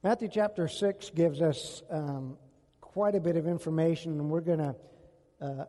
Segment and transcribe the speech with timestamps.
[0.00, 2.38] Matthew chapter 6 gives us um,
[2.80, 4.76] quite a bit of information, and we're going to
[5.40, 5.64] uh,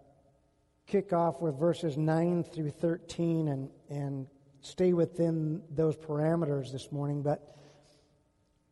[0.86, 4.28] kick off with verses 9 through 13 and, and
[4.62, 7.24] stay within those parameters this morning.
[7.24, 7.56] But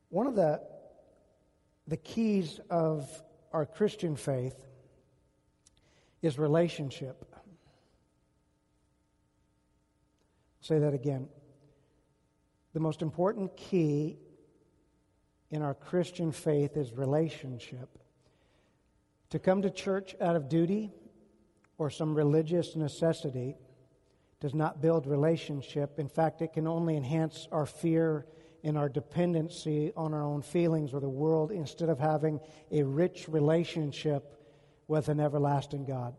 [0.10, 0.62] one of the,
[1.88, 3.10] the keys of
[3.52, 4.56] our Christian faith
[6.22, 7.26] is relationship.
[7.34, 7.42] I'll
[10.62, 11.28] say that again.
[12.76, 14.20] The most important key
[15.50, 17.90] in our Christian faith is relationship.
[19.32, 20.92] To come to church out of duty
[21.78, 23.56] or some religious necessity
[24.40, 26.00] does not build relationship.
[26.00, 28.26] In fact, it can only enhance our fear
[28.64, 32.40] and our dependency on our own feelings or the world instead of having
[32.72, 34.34] a rich relationship
[34.88, 36.16] with an everlasting God.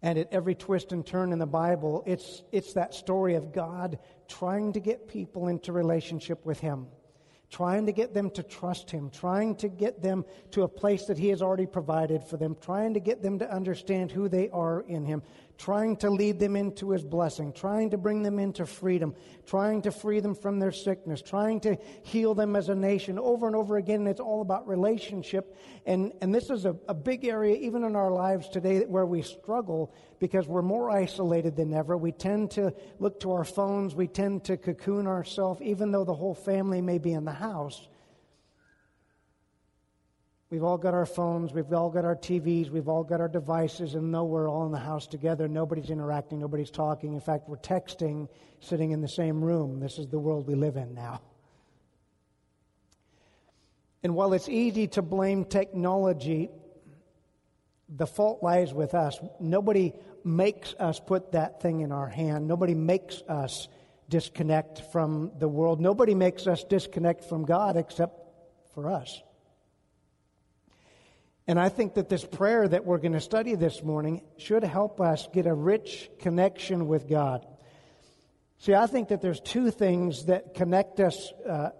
[0.00, 3.98] And at every twist and turn in the Bible, it's, it's that story of God
[4.28, 6.86] trying to get people into relationship with Him
[7.50, 11.18] trying to get them to trust Him, trying to get them to a place that
[11.18, 14.82] He has already provided for them, trying to get them to understand who they are
[14.82, 15.22] in Him,
[15.58, 19.14] trying to lead them into His blessing, trying to bring them into freedom,
[19.44, 23.48] trying to free them from their sickness, trying to heal them as a nation over
[23.48, 24.00] and over again.
[24.00, 25.56] And it's all about relationship.
[25.84, 29.20] And, and this is a, a big area, even in our lives today, where we
[29.20, 31.96] struggle because we're more isolated than ever.
[31.96, 36.14] We tend to look to our phones, we tend to cocoon ourselves, even though the
[36.14, 37.88] whole family may be in the house.
[40.50, 43.94] We've all got our phones, we've all got our TVs, we've all got our devices,
[43.94, 47.12] and though we're all in the house together, nobody's interacting, nobody's talking.
[47.12, 48.28] In fact, we're texting
[48.60, 49.78] sitting in the same room.
[49.78, 51.20] This is the world we live in now.
[54.02, 56.48] And while it's easy to blame technology,
[57.90, 59.18] the fault lies with us.
[59.38, 59.92] Nobody
[60.24, 62.48] makes us put that thing in our hand.
[62.48, 63.68] Nobody makes us
[64.08, 65.78] disconnect from the world.
[65.78, 68.14] Nobody makes us disconnect from God except
[68.72, 69.22] for us.
[71.48, 75.00] And I think that this prayer that we're going to study this morning should help
[75.00, 77.46] us get a rich connection with God.
[78.58, 81.70] See, I think that there's two things that connect us uh,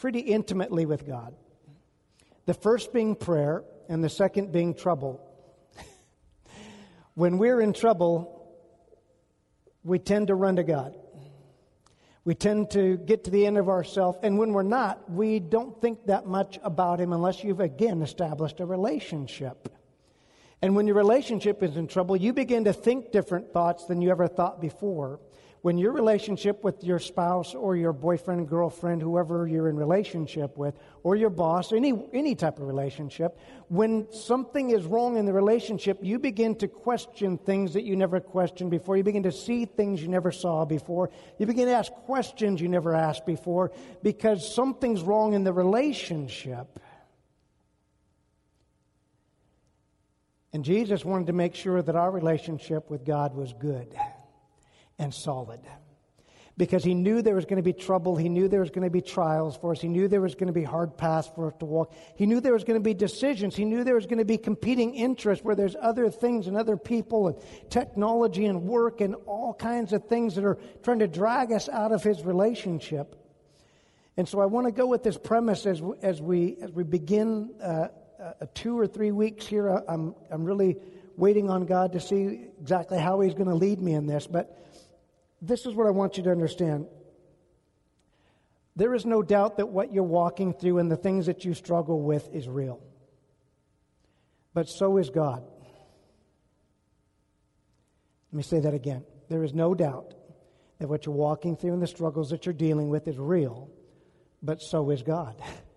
[0.00, 1.36] pretty intimately with God.
[2.46, 5.20] The first being prayer, and the second being trouble.
[7.14, 8.52] when we're in trouble,
[9.84, 10.96] we tend to run to God.
[12.24, 15.80] We tend to get to the end of ourselves, and when we're not, we don't
[15.80, 19.68] think that much about Him unless you've again established a relationship.
[20.62, 24.10] And when your relationship is in trouble, you begin to think different thoughts than you
[24.10, 25.18] ever thought before
[25.62, 30.74] when your relationship with your spouse or your boyfriend, girlfriend, whoever you're in relationship with,
[31.04, 36.00] or your boss, any, any type of relationship, when something is wrong in the relationship,
[36.02, 38.96] you begin to question things that you never questioned before.
[38.96, 41.10] You begin to see things you never saw before.
[41.38, 43.70] You begin to ask questions you never asked before
[44.02, 46.80] because something's wrong in the relationship.
[50.52, 53.96] And Jesus wanted to make sure that our relationship with God was good
[54.98, 55.60] and solid.
[56.58, 58.14] Because he knew there was going to be trouble.
[58.14, 59.80] He knew there was going to be trials for us.
[59.80, 61.94] He knew there was going to be hard paths for us to walk.
[62.14, 63.56] He knew there was going to be decisions.
[63.56, 66.76] He knew there was going to be competing interests where there's other things and other
[66.76, 67.36] people and
[67.70, 71.90] technology and work and all kinds of things that are trying to drag us out
[71.90, 73.16] of his relationship.
[74.18, 77.54] And so I want to go with this premise as, as, we, as we begin
[77.62, 77.88] uh,
[78.22, 79.68] uh, two or three weeks here.
[79.88, 80.76] I'm, I'm really
[81.16, 84.26] waiting on God to see exactly how he's going to lead me in this.
[84.26, 84.58] But
[85.42, 86.86] this is what I want you to understand.
[88.76, 92.00] There is no doubt that what you're walking through and the things that you struggle
[92.00, 92.80] with is real.
[94.54, 95.42] But so is God.
[98.30, 99.04] Let me say that again.
[99.28, 100.14] There is no doubt
[100.78, 103.68] that what you're walking through and the struggles that you're dealing with is real,
[104.42, 105.36] but so is God.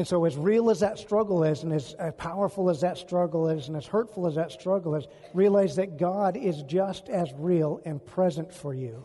[0.00, 3.68] And so, as real as that struggle is, and as powerful as that struggle is,
[3.68, 8.02] and as hurtful as that struggle is, realize that God is just as real and
[8.02, 9.04] present for you.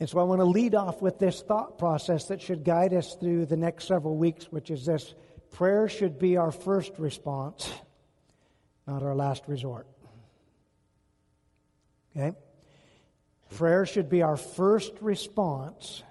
[0.00, 3.14] And so, I want to lead off with this thought process that should guide us
[3.14, 5.14] through the next several weeks, which is this
[5.52, 7.72] prayer should be our first response,
[8.88, 9.86] not our last resort.
[12.16, 12.36] Okay?
[13.50, 16.02] Prayer should be our first response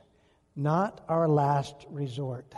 [0.60, 2.54] not our last resort.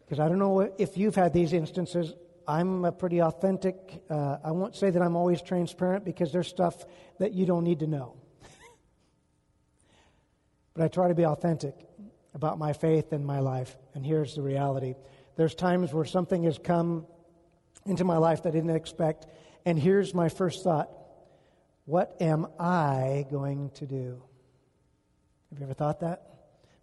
[0.00, 2.12] Because I don't know if you've had these instances.
[2.46, 4.02] I'm a pretty authentic.
[4.10, 6.84] Uh, I won't say that I'm always transparent because there's stuff
[7.18, 8.16] that you don't need to know.
[10.74, 11.74] but I try to be authentic
[12.34, 13.74] about my faith and my life.
[13.94, 14.94] And here's the reality
[15.36, 17.06] there's times where something has come
[17.86, 19.26] into my life that I didn't expect.
[19.64, 20.90] And here's my first thought
[21.86, 24.22] What am I going to do?
[25.50, 26.33] Have you ever thought that?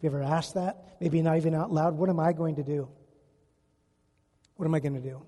[0.02, 0.98] You ever asked that?
[1.00, 1.96] Maybe not even out loud.
[1.96, 2.88] What am I going to do?
[4.56, 5.22] What am I going to do?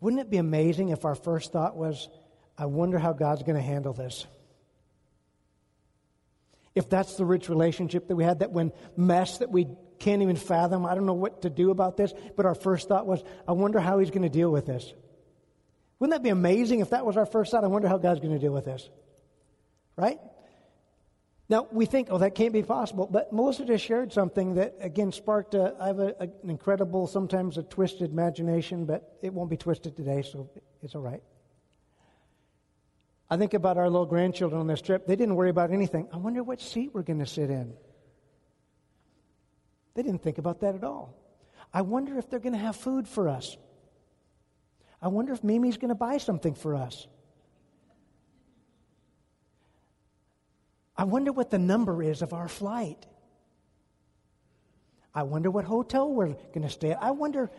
[0.00, 2.08] Wouldn't it be amazing if our first thought was,
[2.58, 4.26] I wonder how God's going to handle this?
[6.74, 9.68] If that's the rich relationship that we had, that when mess that we
[9.98, 13.06] can't even fathom, I don't know what to do about this, but our first thought
[13.06, 14.92] was, I wonder how he's going to deal with this.
[15.98, 17.64] Wouldn't that be amazing if that was our first thought?
[17.64, 18.88] I wonder how God's going to deal with this.
[19.96, 20.18] Right?
[21.48, 23.06] Now, we think, oh, that can't be possible.
[23.06, 27.58] But Melissa just shared something that, again, sparked a, I have a, an incredible, sometimes
[27.58, 30.48] a twisted imagination, but it won't be twisted today, so
[30.82, 31.22] it's all right.
[33.28, 35.06] I think about our little grandchildren on this trip.
[35.06, 36.08] They didn't worry about anything.
[36.12, 37.74] I wonder what seat we're going to sit in.
[39.94, 41.14] They didn't think about that at all.
[41.72, 43.56] I wonder if they're going to have food for us.
[45.02, 47.06] I wonder if Mimi's going to buy something for us.
[50.96, 53.06] I wonder what the number is of our flight.
[55.14, 57.02] I wonder what hotel we're going to stay at.
[57.02, 57.50] I wonder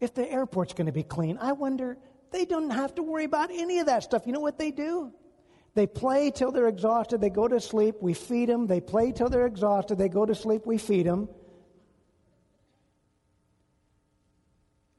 [0.00, 1.38] if the airport's going to be clean.
[1.40, 1.96] I wonder,
[2.30, 4.26] they don't have to worry about any of that stuff.
[4.26, 5.12] You know what they do?
[5.74, 7.20] They play till they're exhausted.
[7.20, 7.96] They go to sleep.
[8.00, 8.66] We feed them.
[8.66, 9.98] They play till they're exhausted.
[9.98, 10.66] They go to sleep.
[10.66, 11.28] We feed them.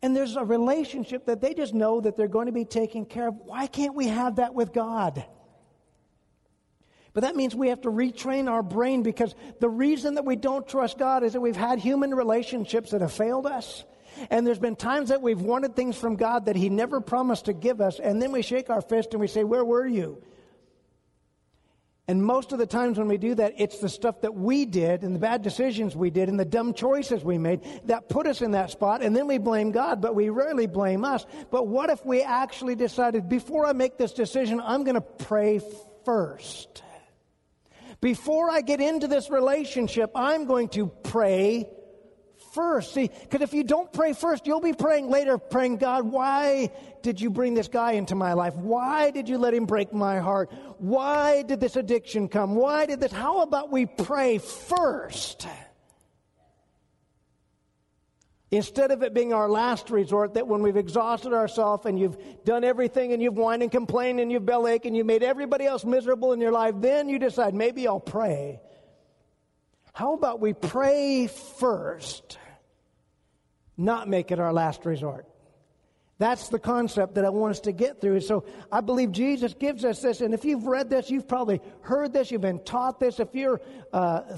[0.01, 3.27] And there's a relationship that they just know that they're going to be taken care
[3.27, 3.35] of.
[3.43, 5.25] Why can't we have that with God?
[7.13, 10.67] But that means we have to retrain our brain because the reason that we don't
[10.67, 13.83] trust God is that we've had human relationships that have failed us.
[14.29, 17.53] And there's been times that we've wanted things from God that He never promised to
[17.53, 20.21] give us, and then we shake our fist and we say, Where were you?
[22.07, 25.03] And most of the times when we do that, it's the stuff that we did
[25.03, 28.41] and the bad decisions we did and the dumb choices we made that put us
[28.41, 29.03] in that spot.
[29.03, 31.23] And then we blame God, but we rarely blame us.
[31.51, 35.61] But what if we actually decided, before I make this decision, I'm going to pray
[36.03, 36.81] first?
[38.01, 41.69] Before I get into this relationship, I'm going to pray
[42.53, 42.93] first.
[42.93, 47.19] See, because if you don't pray first, you'll be praying later, praying, God, why did
[47.19, 48.55] you bring this guy into my life?
[48.55, 50.51] Why did you let him break my heart?
[50.77, 52.55] Why did this addiction come?
[52.55, 53.11] Why did this?
[53.11, 55.45] How about we pray first?
[58.51, 62.63] Instead of it being our last resort, that when we've exhausted ourselves and you've done
[62.63, 66.33] everything and you've whined and complained and you've bellached and you've made everybody else miserable
[66.33, 68.59] in your life, then you decide, maybe I'll pray.
[69.93, 72.39] How about we pray first,
[73.77, 75.27] not make it our last resort?
[76.19, 78.19] That's the concept that I want us to get through.
[78.19, 80.19] So I believe Jesus gives us this.
[80.19, 83.21] And if you've read this, you've probably heard this, you've been taught this.
[83.21, 83.61] If you're
[83.93, 84.37] uh,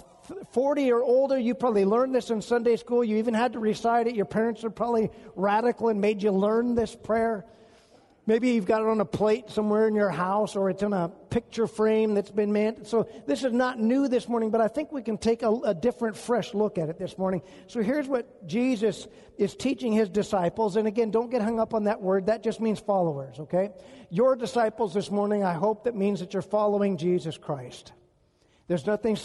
[0.51, 3.03] 40 or older, you probably learned this in Sunday school.
[3.03, 4.15] You even had to recite it.
[4.15, 7.45] Your parents are probably radical and made you learn this prayer.
[8.27, 11.09] Maybe you've got it on a plate somewhere in your house or it's in a
[11.09, 12.85] picture frame that's been made.
[12.85, 15.73] So this is not new this morning, but I think we can take a, a,
[15.73, 17.41] different, fresh look at it this morning.
[17.65, 19.07] So here's what Jesus
[19.39, 20.75] is teaching his disciples.
[20.75, 22.27] And again, don't get hung up on that word.
[22.27, 23.71] That just means followers, okay?
[24.11, 27.91] Your disciples this morning, I hope that means that you're following Jesus Christ.
[28.67, 29.17] There's nothing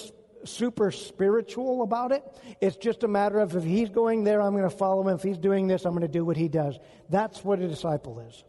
[0.45, 2.25] super spiritual about it.
[2.63, 5.15] It's just a matter of if he's going there, I'm going to follow him.
[5.15, 6.79] If he's doing this, I'm going to do what he does.
[7.11, 8.43] That's what a disciple is.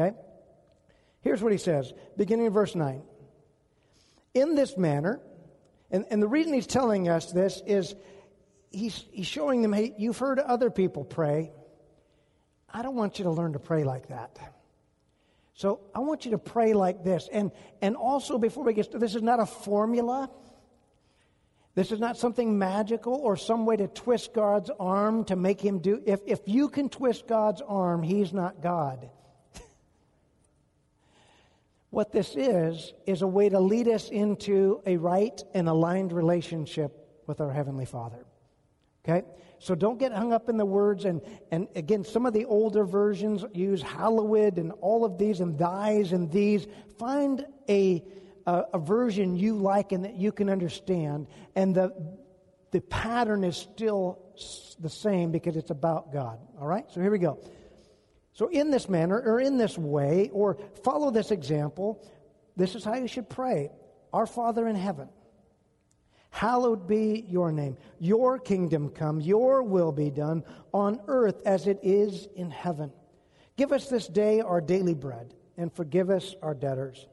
[0.00, 0.16] Okay?
[1.22, 3.02] Here's what he says, beginning in verse 9.
[4.32, 5.20] In this manner,
[5.90, 7.94] and, and the reason he's telling us this is
[8.70, 11.52] he's, he's showing them, hey, you've heard other people pray.
[12.72, 14.38] I don't want you to learn to pray like that.
[15.54, 17.28] So I want you to pray like this.
[17.30, 17.50] And,
[17.82, 20.30] and also, before we get started, this is not a formula.
[21.74, 25.80] This is not something magical or some way to twist God's arm to make him
[25.80, 26.00] do.
[26.06, 29.10] If, if you can twist God's arm, he's not God.
[31.90, 36.96] What this is, is a way to lead us into a right and aligned relationship
[37.26, 38.24] with our Heavenly Father.
[39.04, 39.26] Okay?
[39.58, 41.04] So don't get hung up in the words.
[41.04, 41.20] And,
[41.50, 46.12] and again, some of the older versions use hallowed and all of these and thys
[46.12, 46.66] and these.
[46.98, 48.04] Find a
[48.46, 51.92] a, a version you like and that you can understand, and the,
[52.70, 54.18] the pattern is still
[54.80, 56.38] the same because it's about God.
[56.60, 56.84] All right?
[56.90, 57.38] So here we go.
[58.40, 62.02] So, in this manner, or in this way, or follow this example,
[62.56, 63.70] this is how you should pray
[64.14, 65.10] Our Father in heaven,
[66.30, 67.76] hallowed be your name.
[67.98, 70.42] Your kingdom come, your will be done
[70.72, 72.90] on earth as it is in heaven.
[73.58, 77.08] Give us this day our daily bread, and forgive us our debtors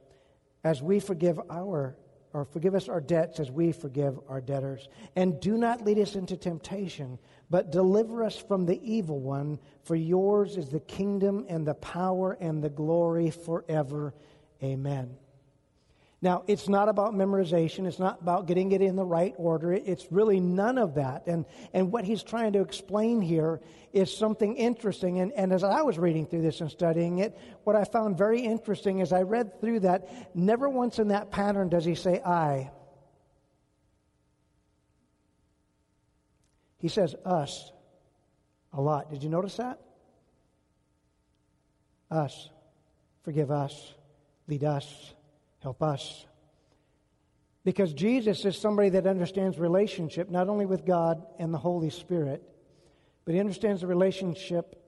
[0.64, 1.98] as we forgive our
[2.34, 4.90] or forgive us our debts as we forgive our debtors.
[5.16, 7.18] And do not lead us into temptation,
[7.50, 9.60] but deliver us from the evil one.
[9.84, 14.14] For yours is the kingdom and the power and the glory forever.
[14.64, 15.16] Amen.
[16.20, 17.86] Now, it's not about memorization.
[17.86, 19.72] It's not about getting it in the right order.
[19.72, 21.28] It's really none of that.
[21.28, 23.62] And, and what he's trying to explain here
[23.94, 25.20] is something interesting.
[25.20, 28.42] And, and as I was reading through this and studying it, what I found very
[28.42, 32.72] interesting as I read through that, never once in that pattern does he say, I.
[36.80, 37.72] He says, us
[38.74, 39.12] a lot.
[39.12, 39.80] Did you notice that?
[42.10, 42.50] Us.
[43.24, 43.94] Forgive us.
[44.48, 45.14] Lead us
[45.60, 46.26] Help us.
[47.64, 52.42] Because Jesus is somebody that understands relationship, not only with God and the Holy Spirit,
[53.26, 54.82] but he understands the relationship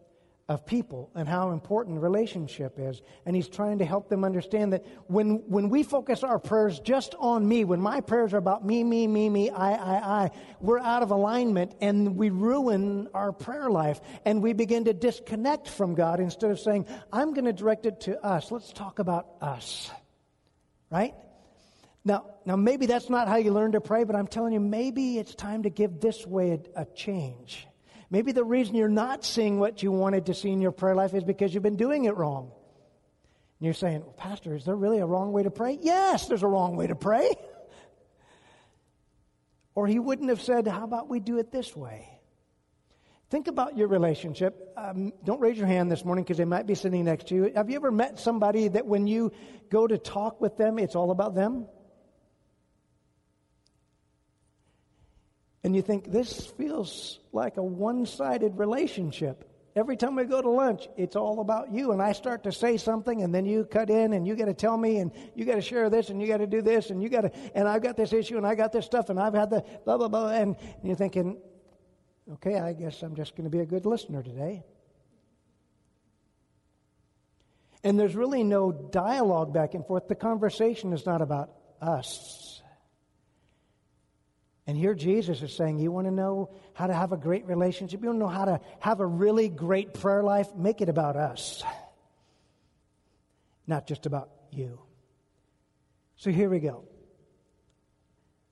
[0.50, 3.02] of people and how important relationship is.
[3.26, 7.14] And he's trying to help them understand that when, when we focus our prayers just
[7.20, 10.80] on me, when my prayers are about me, me, me, me, I, I, I, we're
[10.80, 15.94] out of alignment and we ruin our prayer life and we begin to disconnect from
[15.94, 18.52] God instead of saying, I'm going to direct it to us.
[18.52, 19.92] Let's talk about us
[20.89, 21.13] right?
[22.05, 25.17] Now, now maybe that's not how you learn to pray, but I'm telling you, maybe
[25.17, 27.67] it's time to give this way a, a change.
[28.10, 31.13] Maybe the reason you're not seeing what you wanted to see in your prayer life
[31.13, 32.51] is because you've been doing it wrong.
[33.60, 35.77] And you're saying, well, Pastor, is there really a wrong way to pray?
[35.81, 37.29] Yes, there's a wrong way to pray.
[39.75, 42.19] or he wouldn't have said, How about we do it this way?
[43.29, 44.74] Think about your relationship.
[44.75, 47.51] Um, don't raise your hand this morning because they might be sitting next to you.
[47.55, 49.31] Have you ever met somebody that when you
[49.69, 51.67] go to talk with them, it's all about them?
[55.63, 59.45] And you think, this feels like a one sided relationship.
[59.75, 61.91] Every time we go to lunch, it's all about you.
[61.91, 64.53] And I start to say something, and then you cut in, and you got to
[64.55, 67.03] tell me, and you got to share this, and you got to do this, and
[67.03, 69.36] you got to, and I've got this issue, and I got this stuff, and I've
[69.36, 70.29] had the blah, blah, blah.
[70.29, 71.38] And you're thinking,
[72.33, 74.63] Okay, I guess I'm just going to be a good listener today.
[77.83, 80.07] And there's really no dialogue back and forth.
[80.07, 81.50] The conversation is not about
[81.81, 82.62] us.
[84.67, 88.01] And here Jesus is saying, You want to know how to have a great relationship?
[88.01, 90.53] You want to know how to have a really great prayer life?
[90.55, 91.63] Make it about us,
[93.65, 94.79] not just about you.
[96.17, 96.83] So here we go.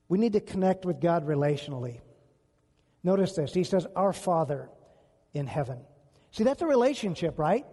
[0.08, 2.00] We need to connect with God relationally.
[3.08, 3.54] Notice this.
[3.54, 4.68] He says, Our Father
[5.32, 5.78] in heaven.
[6.30, 7.64] See, that's a relationship, right?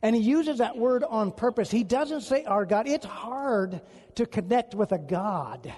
[0.00, 1.70] And he uses that word on purpose.
[1.70, 2.88] He doesn't say our God.
[2.88, 3.82] It's hard
[4.14, 5.70] to connect with a God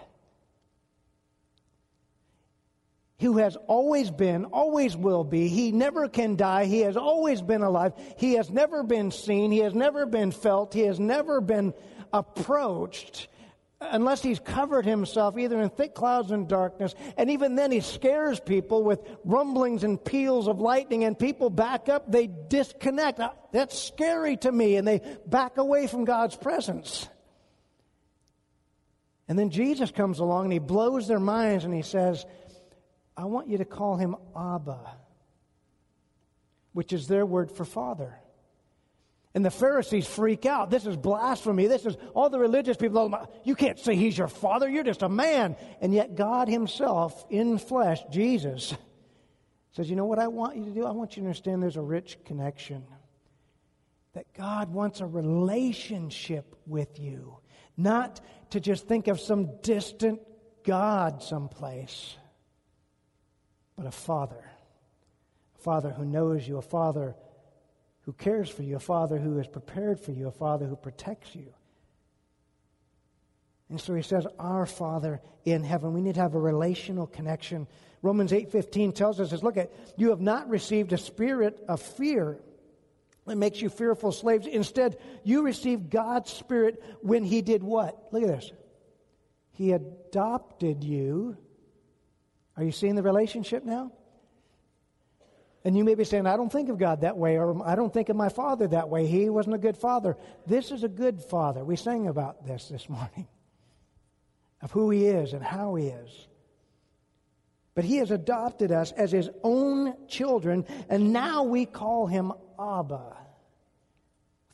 [3.18, 5.48] who has always been, always will be.
[5.48, 6.66] He never can die.
[6.66, 7.92] He has always been alive.
[8.18, 9.50] He has never been seen.
[9.50, 10.74] He has never been felt.
[10.74, 11.74] He has never been
[12.12, 13.26] approached
[13.80, 18.40] unless he's covered himself either in thick clouds and darkness, and even then he scares
[18.40, 23.20] people with rumblings and peals of lightning, and people back up, they disconnect.
[23.52, 27.08] That's scary to me, and they back away from God's presence.
[29.28, 32.24] And then Jesus comes along and he blows their minds and he says,
[33.14, 34.96] I want you to call him Abba,
[36.72, 38.18] which is their word for father.
[39.38, 40.68] And the Pharisees freak out.
[40.68, 41.68] This is blasphemy.
[41.68, 43.24] This is all the religious people.
[43.44, 44.68] You can't say he's your father.
[44.68, 45.54] You're just a man.
[45.80, 48.74] And yet, God Himself in flesh, Jesus,
[49.70, 50.84] says, You know what I want you to do?
[50.84, 52.84] I want you to understand there's a rich connection.
[54.14, 57.38] That God wants a relationship with you,
[57.76, 60.20] not to just think of some distant
[60.64, 62.16] God someplace,
[63.76, 64.50] but a father.
[65.60, 67.14] A father who knows you, a father
[68.08, 71.34] who cares for you, a father who is prepared for you, a father who protects
[71.34, 71.52] you.
[73.68, 75.92] And so he says, Our Father in heaven.
[75.92, 77.66] We need to have a relational connection.
[78.00, 82.38] Romans 8:15 tells us, look at, you have not received a spirit of fear
[83.26, 84.46] that makes you fearful slaves.
[84.46, 88.08] Instead, you received God's spirit when he did what?
[88.10, 88.52] Look at this.
[89.50, 91.36] He adopted you.
[92.56, 93.92] Are you seeing the relationship now?
[95.68, 97.92] And you may be saying, I don't think of God that way, or I don't
[97.92, 99.06] think of my father that way.
[99.06, 100.16] He wasn't a good father.
[100.46, 101.62] This is a good father.
[101.62, 103.28] We sang about this this morning
[104.62, 106.28] of who he is and how he is.
[107.74, 113.14] But he has adopted us as his own children, and now we call him Abba,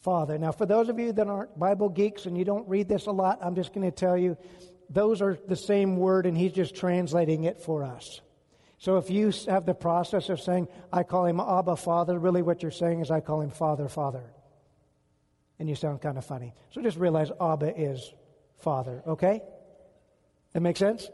[0.00, 0.36] Father.
[0.36, 3.12] Now, for those of you that aren't Bible geeks and you don't read this a
[3.12, 4.36] lot, I'm just going to tell you
[4.90, 8.20] those are the same word, and he's just translating it for us.
[8.84, 12.60] So if you have the process of saying, I call him Abba Father, really what
[12.60, 14.24] you're saying is, I call him Father Father.
[15.58, 16.52] And you sound kind of funny.
[16.68, 18.12] So just realize Abba is
[18.58, 19.40] Father, okay?
[20.52, 21.10] That makes sense?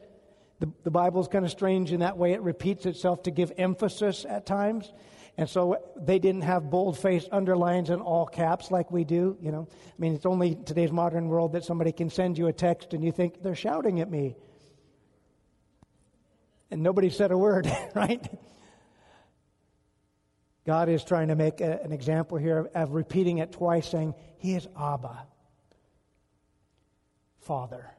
[0.58, 2.32] The, the Bible's kind of strange in that way.
[2.32, 4.92] It repeats itself to give emphasis at times.
[5.36, 9.52] And so they didn't have bold faced underlines in all caps like we do, you
[9.52, 9.68] know.
[9.70, 13.04] I mean, it's only today's modern world that somebody can send you a text and
[13.04, 14.34] you think they're shouting at me.
[16.70, 18.26] And nobody said a word, right?
[20.66, 24.14] God is trying to make a, an example here of, of repeating it twice, saying,
[24.38, 25.26] He is Abba,
[27.40, 27.90] Father.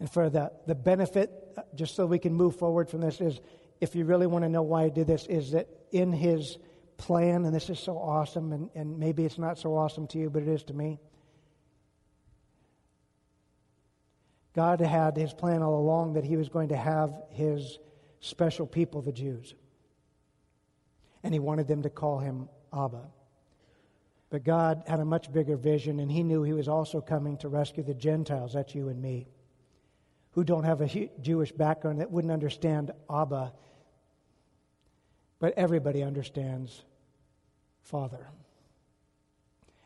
[0.00, 3.38] And for the, the benefit, uh, just so we can move forward from this, is
[3.80, 6.56] if you really want to know why I did this, is that in his
[6.96, 10.30] plan, and this is so awesome, and, and maybe it's not so awesome to you,
[10.30, 10.98] but it is to me.
[14.60, 17.78] God had his plan all along that he was going to have his
[18.20, 19.54] special people, the Jews.
[21.22, 23.08] And he wanted them to call him Abba.
[24.28, 27.48] But God had a much bigger vision, and he knew he was also coming to
[27.48, 28.52] rescue the Gentiles.
[28.52, 29.28] That's you and me
[30.32, 33.54] who don't have a Jewish background that wouldn't understand Abba.
[35.38, 36.84] But everybody understands
[37.80, 38.28] Father.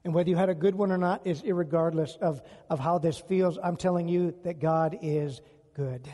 [0.04, 3.18] And whether you had a good one or not is regardless of, of how this
[3.18, 3.58] feels.
[3.62, 5.40] I'm telling you that God is
[5.74, 6.08] good.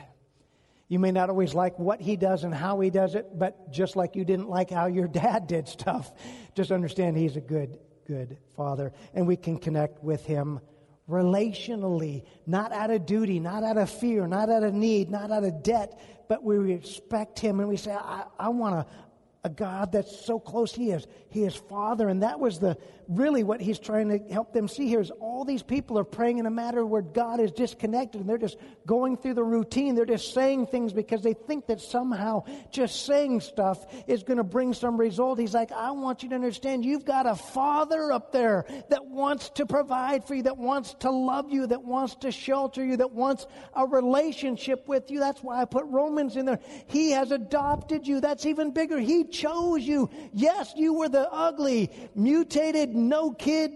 [0.88, 3.96] You may not always like what he does and how he does it, but just
[3.96, 6.12] like you didn't like how your dad did stuff,
[6.54, 8.92] just understand he's a good, good father.
[9.14, 10.60] And we can connect with him
[11.08, 15.42] relationally, not out of duty, not out of fear, not out of need, not out
[15.42, 18.94] of debt, but we respect him and we say, I, I want to
[19.42, 21.06] a God that's so close he is.
[21.30, 22.08] He is Father.
[22.08, 22.76] And that was the
[23.08, 26.38] really what he's trying to help them see here is all these people are praying
[26.38, 28.56] in a matter where God is disconnected and they're just
[28.86, 29.94] going through the routine.
[29.96, 34.44] They're just saying things because they think that somehow just saying stuff is going to
[34.44, 35.40] bring some result.
[35.40, 39.50] He's like, I want you to understand you've got a Father up there that wants
[39.50, 43.12] to provide for you, that wants to love you, that wants to shelter you, that
[43.12, 45.18] wants a relationship with you.
[45.18, 46.60] That's why I put Romans in there.
[46.86, 48.20] He has adopted you.
[48.20, 48.98] That's even bigger.
[48.98, 50.10] He chose you.
[50.32, 53.72] Yes, you were the ugly, mutated, no kid,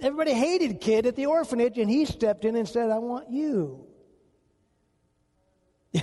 [0.00, 3.86] everybody hated kid at the orphanage, and he stepped in and said, I want you.
[5.94, 6.00] I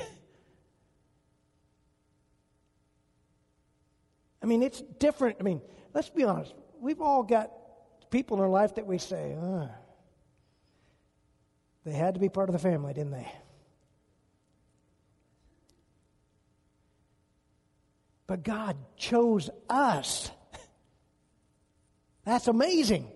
[4.45, 5.37] mean, it's different.
[5.39, 5.61] I mean,
[5.93, 6.53] let's be honest.
[6.79, 7.51] We've all got
[8.09, 9.37] people in our life that we say,
[11.85, 13.31] they had to be part of the family, didn't they?
[18.27, 20.31] But God chose us.
[22.25, 23.07] That's amazing.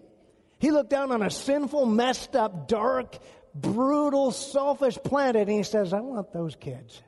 [0.59, 3.17] He looked down on a sinful, messed up, dark,
[3.55, 7.01] brutal, selfish planet and he says, I want those kids.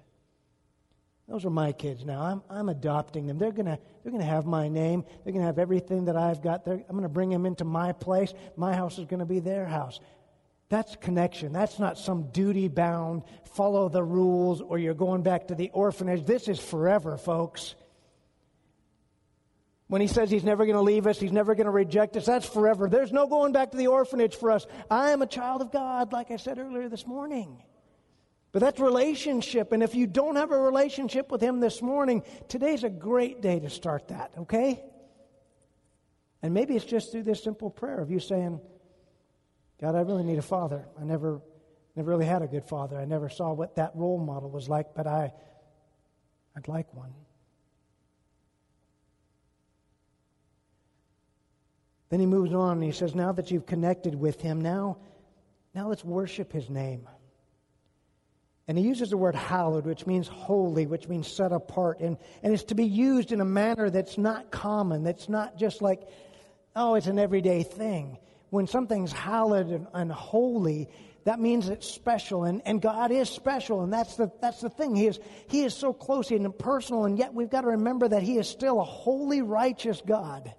[1.28, 2.22] Those are my kids now.
[2.22, 3.38] I'm, I'm adopting them.
[3.38, 5.06] They're going to they're gonna have my name.
[5.24, 6.66] They're going to have everything that I've got.
[6.66, 8.34] They're, I'm going to bring them into my place.
[8.58, 10.00] My house is going to be their house.
[10.68, 11.54] That's connection.
[11.54, 16.26] That's not some duty bound, follow the rules, or you're going back to the orphanage.
[16.26, 17.76] This is forever, folks.
[19.92, 22.26] When he says he's never going to leave us, he's never going to reject us,
[22.26, 22.88] that's forever.
[22.88, 24.66] There's no going back to the orphanage for us.
[24.90, 27.62] I am a child of God, like I said earlier this morning.
[28.54, 29.74] But that's relationship.
[29.74, 33.60] And if you don't have a relationship with him this morning, today's a great day
[33.60, 34.82] to start that, okay?
[36.42, 38.62] And maybe it's just through this simple prayer of you saying,
[39.82, 40.88] God, I really need a father.
[40.98, 41.42] I never,
[41.98, 42.98] never really had a good father.
[42.98, 45.34] I never saw what that role model was like, but I,
[46.56, 47.12] I'd like one.
[52.12, 54.98] Then he moves on and he says, Now that you've connected with him, now,
[55.74, 57.08] now let's worship his name.
[58.68, 62.02] And he uses the word hallowed, which means holy, which means set apart.
[62.02, 65.82] And, and it's to be used in a manner that's not common, that's not just
[65.82, 66.02] like,
[66.76, 68.18] oh, it's an everyday thing.
[68.50, 70.90] When something's hallowed and, and holy,
[71.24, 72.44] that means it's special.
[72.44, 73.84] And, and God is special.
[73.84, 74.98] And that's the, that's the thing.
[74.98, 77.06] He is, he is so close and personal.
[77.06, 80.54] And yet we've got to remember that He is still a holy, righteous God.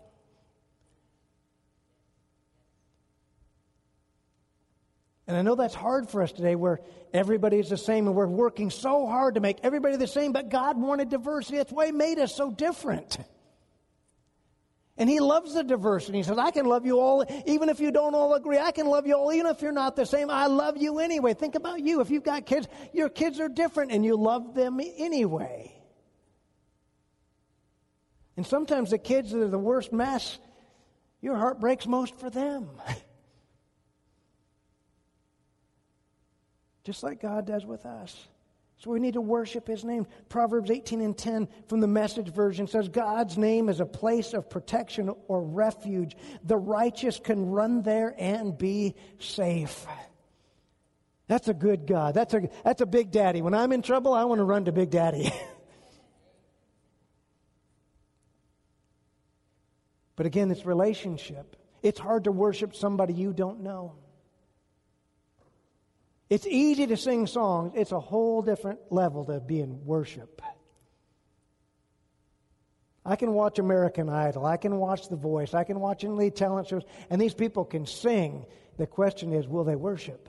[5.32, 6.80] And I know that's hard for us today where
[7.14, 10.78] everybody's the same and we're working so hard to make everybody the same, but God
[10.78, 11.56] wanted diversity.
[11.56, 13.16] That's why He made us so different.
[14.98, 16.18] And He loves the diversity.
[16.18, 18.58] He says, I can love you all, even if you don't all agree.
[18.58, 20.28] I can love you all, even if you're not the same.
[20.28, 21.32] I love you anyway.
[21.32, 22.02] Think about you.
[22.02, 25.72] If you've got kids, your kids are different and you love them anyway.
[28.36, 30.38] And sometimes the kids that are the worst mess,
[31.22, 32.68] your heart breaks most for them.
[36.84, 38.28] just like God does with us.
[38.78, 40.08] So we need to worship his name.
[40.28, 44.50] Proverbs 18 and 10 from the message version says, God's name is a place of
[44.50, 46.16] protection or refuge.
[46.42, 49.86] The righteous can run there and be safe.
[51.28, 52.14] That's a good God.
[52.14, 53.40] That's a, that's a big daddy.
[53.40, 55.32] When I'm in trouble, I want to run to big daddy.
[60.16, 61.54] but again, it's relationship.
[61.84, 63.94] It's hard to worship somebody you don't know.
[66.32, 70.40] It's easy to sing songs, it's a whole different level to be in worship.
[73.04, 74.46] I can watch American Idol.
[74.46, 75.52] I can watch The Voice.
[75.52, 76.84] I can watch any talent shows.
[77.10, 78.46] And these people can sing.
[78.78, 80.26] The question is, will they worship?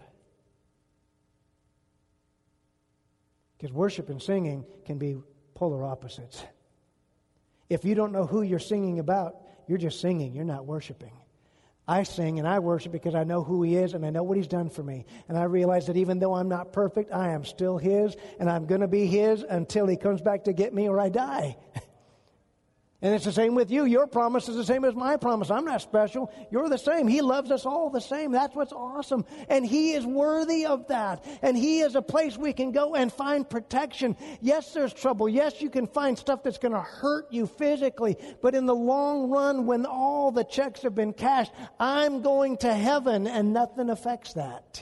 [3.57, 5.21] Because worship and singing can be
[5.55, 6.43] polar opposites.
[7.69, 9.37] If you don't know who you're singing about,
[9.69, 10.33] you're just singing.
[10.33, 11.13] You're not worshiping.
[11.87, 14.37] I sing and I worship because I know who He is and I know what
[14.37, 15.05] He's done for me.
[15.27, 18.65] And I realize that even though I'm not perfect, I am still His and I'm
[18.65, 21.57] going to be His until He comes back to get me or I die.
[23.03, 23.83] And it's the same with you.
[23.83, 25.51] Your promise is the same as my promise.
[25.51, 26.31] I'm not special.
[26.49, 27.05] You're the same.
[27.05, 28.31] He loves us all the same.
[28.31, 29.25] That's what's awesome.
[29.49, 31.25] And He is worthy of that.
[31.41, 34.15] And He is a place we can go and find protection.
[34.39, 35.27] Yes, there's trouble.
[35.27, 38.15] Yes, you can find stuff that's going to hurt you physically.
[38.41, 42.73] But in the long run, when all the checks have been cashed, I'm going to
[42.73, 44.81] heaven and nothing affects that.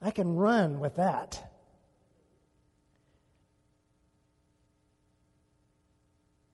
[0.00, 1.51] I can run with that.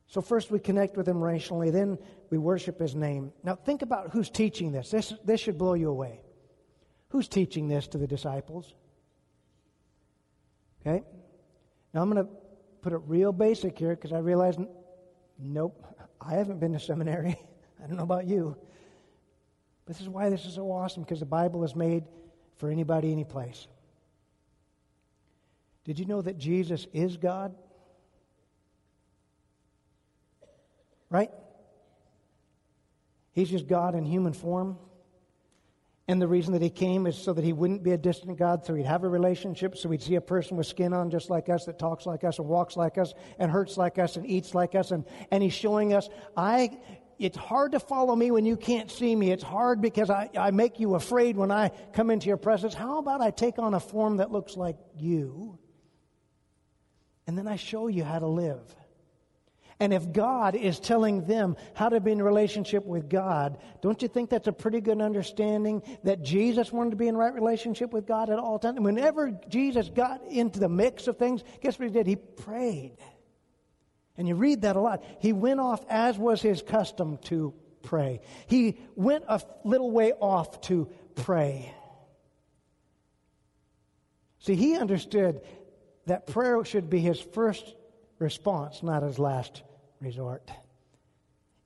[0.09, 1.99] So, first we connect with him rationally, then
[2.31, 3.33] we worship his name.
[3.45, 4.91] Now, think about who's teaching this.
[4.91, 6.23] This, this should blow you away.
[7.11, 8.75] Who's teaching this to the disciples?
[10.81, 11.05] Okay?
[11.93, 12.33] Now, I'm going to
[12.81, 14.57] put it real basic here because I realize,
[15.39, 15.85] nope,
[16.21, 17.37] I haven't been to seminary.
[17.83, 18.57] I don't know about you.
[19.85, 22.05] But this is why this is so awesome because the Bible is made
[22.57, 23.67] for anybody, any place.
[25.85, 27.55] Did you know that Jesus is God?
[31.11, 31.31] Right?
[33.33, 34.79] He's just God in human form.
[36.09, 38.65] And the reason that he came is so that he wouldn't be a distant God,
[38.65, 41.51] so he'd have a relationship, so he'd see a person with skin on just like
[41.51, 44.55] us, that talks like us, and walks like us, and hurts like us, and eats
[44.55, 44.91] like us.
[44.91, 46.79] And, and he's showing us, I,
[47.19, 49.31] it's hard to follow me when you can't see me.
[49.31, 52.73] It's hard because I, I make you afraid when I come into your presence.
[52.73, 55.59] How about I take on a form that looks like you?
[57.27, 58.63] And then I show you how to live.
[59.81, 64.09] And if God is telling them how to be in relationship with God, don't you
[64.09, 68.05] think that's a pretty good understanding that Jesus wanted to be in right relationship with
[68.05, 68.81] God at all times?
[68.81, 72.09] Whenever Jesus got into the mix of things, guess what he did?
[72.09, 72.97] He prayed.
[74.17, 75.05] And you read that a lot.
[75.21, 78.21] He went off, as was his custom, to pray.
[78.49, 81.73] He went a little way off to pray.
[84.41, 85.43] See, he understood
[86.07, 87.77] that prayer should be his first
[88.19, 89.63] response, not his last
[90.01, 90.51] resort.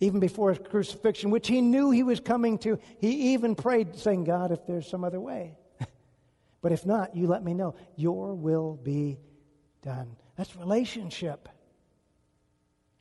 [0.01, 4.25] Even before his crucifixion, which he knew he was coming to, he even prayed, saying,
[4.25, 5.57] God, if there's some other way.
[6.61, 7.75] but if not, you let me know.
[7.97, 9.19] Your will be
[9.83, 10.17] done.
[10.37, 11.49] That's relationship.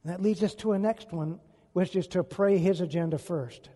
[0.03, 1.39] And that leads us to a next one,
[1.73, 3.69] which is to pray his agenda first.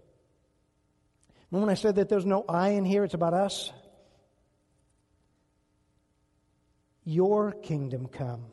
[1.49, 3.71] Remember when I said that there's no I in here, it's about us?
[7.05, 8.45] Your kingdom come.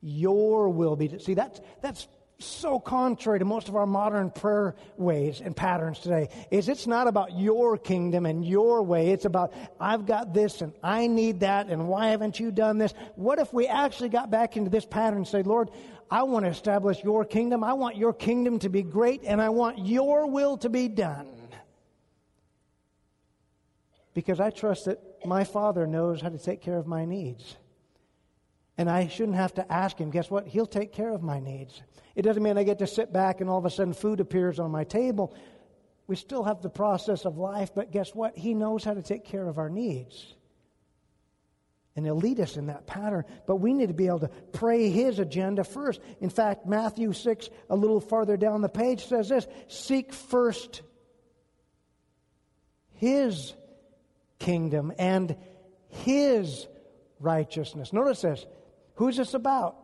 [0.00, 1.18] Your will be.
[1.18, 2.06] See, that's, that's
[2.40, 7.08] so contrary to most of our modern prayer ways and patterns today is it's not
[7.08, 9.10] about your kingdom and your way.
[9.10, 12.94] It's about i've got this and i need that and why haven't you done this?
[13.16, 15.70] What if we actually got back into this pattern and say, lord
[16.12, 17.64] i want to establish your kingdom.
[17.64, 21.26] I want your kingdom to be great and i want your will to be done.
[24.14, 27.56] Because i trust that my father knows how to take care of my needs
[28.78, 30.10] and I shouldn't have to ask him.
[30.10, 30.46] Guess what?
[30.46, 31.82] He'll take care of my needs.
[32.14, 34.60] It doesn't mean I get to sit back and all of a sudden food appears
[34.60, 35.34] on my table.
[36.06, 38.38] We still have the process of life, but guess what?
[38.38, 40.34] He knows how to take care of our needs.
[41.96, 43.24] And he'll lead us in that pattern.
[43.48, 46.00] But we need to be able to pray his agenda first.
[46.20, 50.82] In fact, Matthew 6, a little farther down the page, says this Seek first
[52.92, 53.52] his
[54.38, 55.36] kingdom and
[55.88, 56.68] his
[57.18, 57.92] righteousness.
[57.92, 58.46] Notice this
[58.98, 59.76] Who's this about?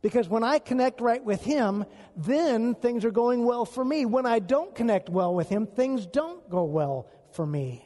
[0.00, 1.84] Because when I connect right with Him,
[2.16, 4.06] then things are going well for me.
[4.06, 7.84] When I don't connect well with Him, things don't go well for me.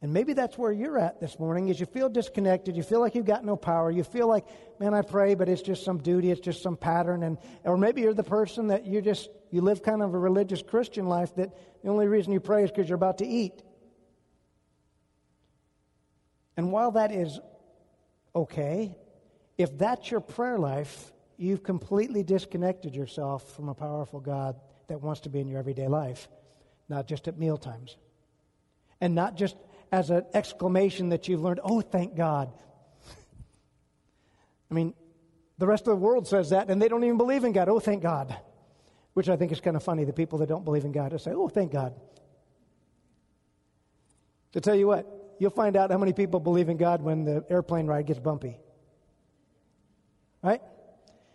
[0.00, 3.16] And maybe that's where you're at this morning is you feel disconnected, you feel like
[3.16, 4.44] you've got no power, you feel like,
[4.78, 8.02] man, I pray, but it's just some duty, it's just some pattern, and or maybe
[8.02, 11.50] you're the person that you just you live kind of a religious Christian life that
[11.82, 13.60] the only reason you pray is because you're about to eat.
[16.56, 17.40] And while that is
[18.34, 18.96] okay,
[19.58, 24.56] if that's your prayer life, you've completely disconnected yourself from a powerful God
[24.88, 26.28] that wants to be in your everyday life,
[26.88, 27.96] not just at meal times.
[29.00, 29.56] And not just
[29.90, 32.52] as an exclamation that you've learned, oh, thank God.
[34.70, 34.94] I mean,
[35.58, 37.68] The rest of the world says that, and they don't even believe in God.
[37.68, 38.34] Oh, thank God.
[39.14, 40.04] Which I think is kind of funny.
[40.04, 41.94] The people that don't believe in God say, oh, thank God.
[44.52, 47.44] To tell you what, you'll find out how many people believe in God when the
[47.50, 48.58] airplane ride gets bumpy.
[50.42, 50.60] Right?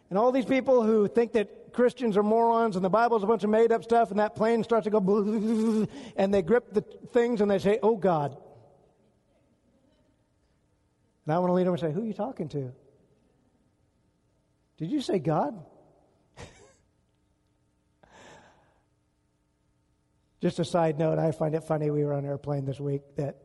[0.10, 3.44] And all these people who think that Christians are morons and the Bible's a bunch
[3.44, 5.00] of made up stuff and that plane starts to go
[6.16, 8.38] and they grip the things and they say, Oh God.
[11.26, 12.72] And I want to lean over and say, Who are you talking to?
[14.78, 15.66] Did you say God?
[20.42, 21.92] Just a side note, I find it funny.
[21.92, 23.42] We were on an airplane this week that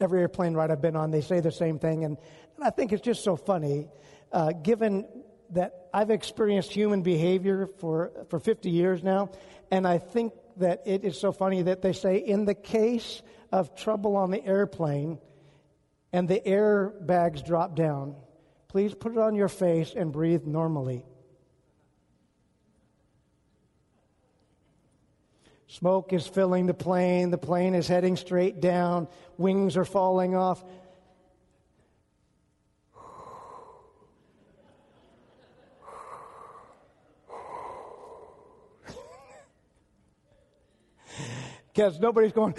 [0.00, 2.04] every airplane ride I've been on, they say the same thing.
[2.04, 2.16] And,
[2.56, 3.88] and I think it's just so funny,
[4.32, 5.06] uh, given
[5.50, 9.30] that I've experienced human behavior for, for 50 years now.
[9.70, 13.74] And I think that it is so funny that they say, in the case of
[13.76, 15.18] trouble on the airplane
[16.12, 18.16] and the airbags drop down,
[18.68, 21.04] please put it on your face and breathe normally.
[25.66, 27.30] Smoke is filling the plane.
[27.30, 29.08] The plane is heading straight down.
[29.38, 30.62] Wings are falling off.
[41.72, 42.54] Because nobody's going,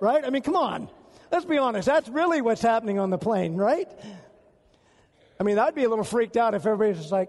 [0.00, 0.24] right?
[0.24, 0.88] I mean, come on.
[1.30, 1.84] Let's be honest.
[1.84, 3.88] That's really what's happening on the plane, right?
[5.38, 7.28] I mean, I'd be a little freaked out if everybody's just like,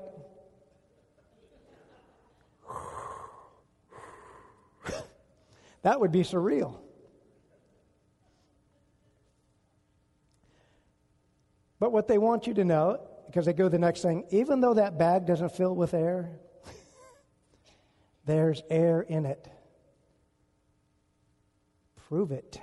[5.86, 6.80] That would be surreal.
[11.80, 14.74] But what they want you to know, because they go the next thing, even though
[14.74, 16.40] that bag doesn't fill with air,
[18.26, 19.48] there's air in it.
[22.08, 22.60] Prove it.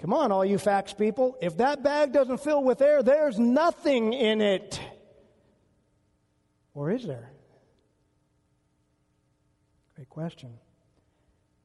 [0.00, 1.36] Come on, all you facts people.
[1.40, 4.80] If that bag doesn't fill with air, there's nothing in it.
[6.74, 7.30] Or is there?
[9.98, 10.50] Great question.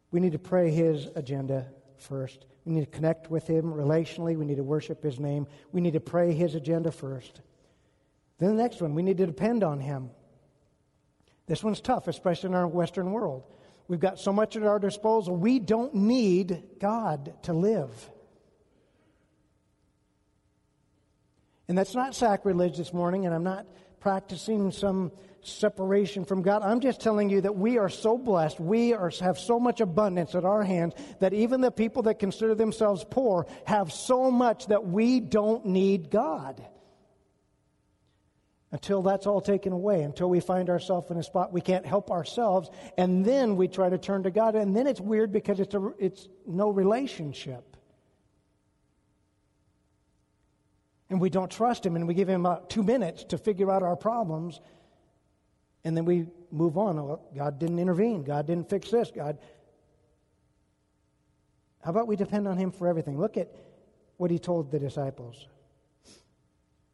[0.10, 1.68] We need to pray His agenda
[1.98, 2.48] first.
[2.66, 4.36] We need to connect with Him relationally.
[4.36, 5.46] We need to worship His name.
[5.72, 7.42] We need to pray His agenda first.
[8.40, 10.10] Then the next one, we need to depend on Him.
[11.46, 13.44] This one's tough, especially in our Western world.
[13.88, 15.36] We've got so much at our disposal.
[15.36, 18.10] We don't need God to live.
[21.68, 23.68] And that's not sacrilege this morning, and I'm not
[24.00, 25.12] practicing some
[25.44, 26.64] separation from God.
[26.64, 28.60] I'm just telling you that we are so blessed.
[28.60, 32.56] We are, have so much abundance at our hands that even the people that consider
[32.56, 36.64] themselves poor have so much that we don't need God.
[38.72, 42.10] Until that's all taken away, until we find ourselves in a spot we can't help
[42.10, 45.76] ourselves, and then we try to turn to God, and then it's weird because it's,
[45.76, 47.74] a, it's no relationship.
[51.14, 53.84] and we don't trust him and we give him about two minutes to figure out
[53.84, 54.60] our problems
[55.84, 56.96] and then we move on.
[56.96, 58.24] Well, God didn't intervene.
[58.24, 59.12] God didn't fix this.
[59.12, 59.38] God.
[61.84, 63.20] How about we depend on Him for everything?
[63.20, 63.50] Look at
[64.18, 65.48] what He told the disciples.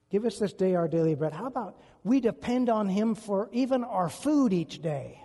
[0.10, 1.34] Give us this day our daily bread.
[1.34, 5.24] How about we depend on Him for even our food each day?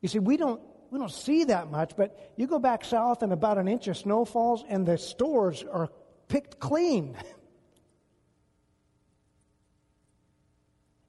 [0.00, 3.32] You see, we don't we don't see that much, but you go back south and
[3.32, 5.88] about an inch of snow falls, and the stores are
[6.28, 7.16] picked clean.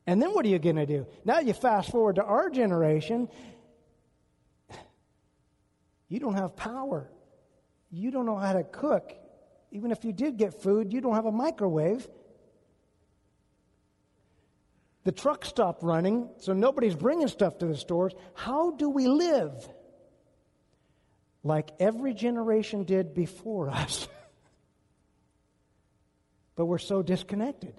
[0.06, 1.08] And then what are you going to do?
[1.24, 3.30] Now you fast forward to our generation.
[6.10, 7.10] You don't have power.
[7.90, 9.14] You don't know how to cook.
[9.72, 12.08] Even if you did get food, you don't have a microwave.
[15.06, 18.14] The truck stopped running, so nobody's bringing stuff to the stores.
[18.36, 19.68] How do we live?
[21.44, 24.08] Like every generation did before us.
[26.56, 27.74] but we're so disconnected.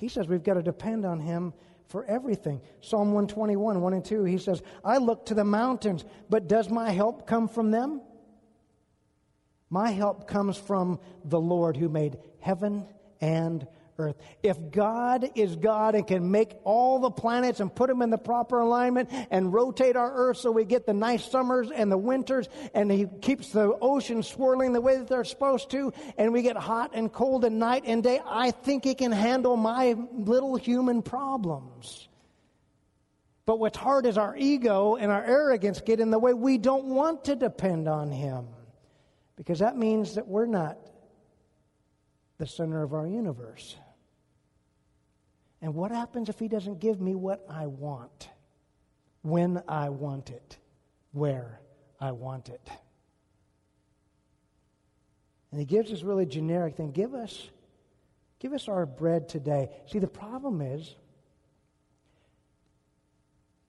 [0.00, 1.52] He says we've got to depend on Him
[1.86, 2.62] for everything.
[2.80, 6.90] Psalm 121, 1 and 2, he says, I look to the mountains, but does my
[6.90, 8.00] help come from them?
[9.68, 12.86] My help comes from the Lord who made heaven
[13.20, 13.66] and
[14.00, 14.16] earth.
[14.42, 18.18] If God is God and can make all the planets and put them in the
[18.18, 22.48] proper alignment and rotate our earth so we get the nice summers and the winters
[22.74, 26.56] and He keeps the oceans swirling the way that they're supposed to and we get
[26.56, 31.02] hot and cold and night and day, I think He can handle my little human
[31.02, 32.08] problems.
[33.46, 36.34] But what's hard is our ego and our arrogance get in the way.
[36.34, 38.46] We don't want to depend on Him
[39.36, 40.78] because that means that we're not
[42.38, 43.76] the center of our universe.
[45.62, 48.28] And what happens if He doesn't give me what I want,
[49.22, 50.58] when I want it,
[51.12, 51.60] where
[52.00, 52.70] I want it?
[55.50, 57.48] And he gives this really generic thing give us,
[58.38, 59.68] give us our bread today.
[59.86, 60.94] See, the problem is,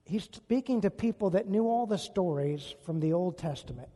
[0.04, 3.88] he's speaking to people that knew all the stories from the Old Testament.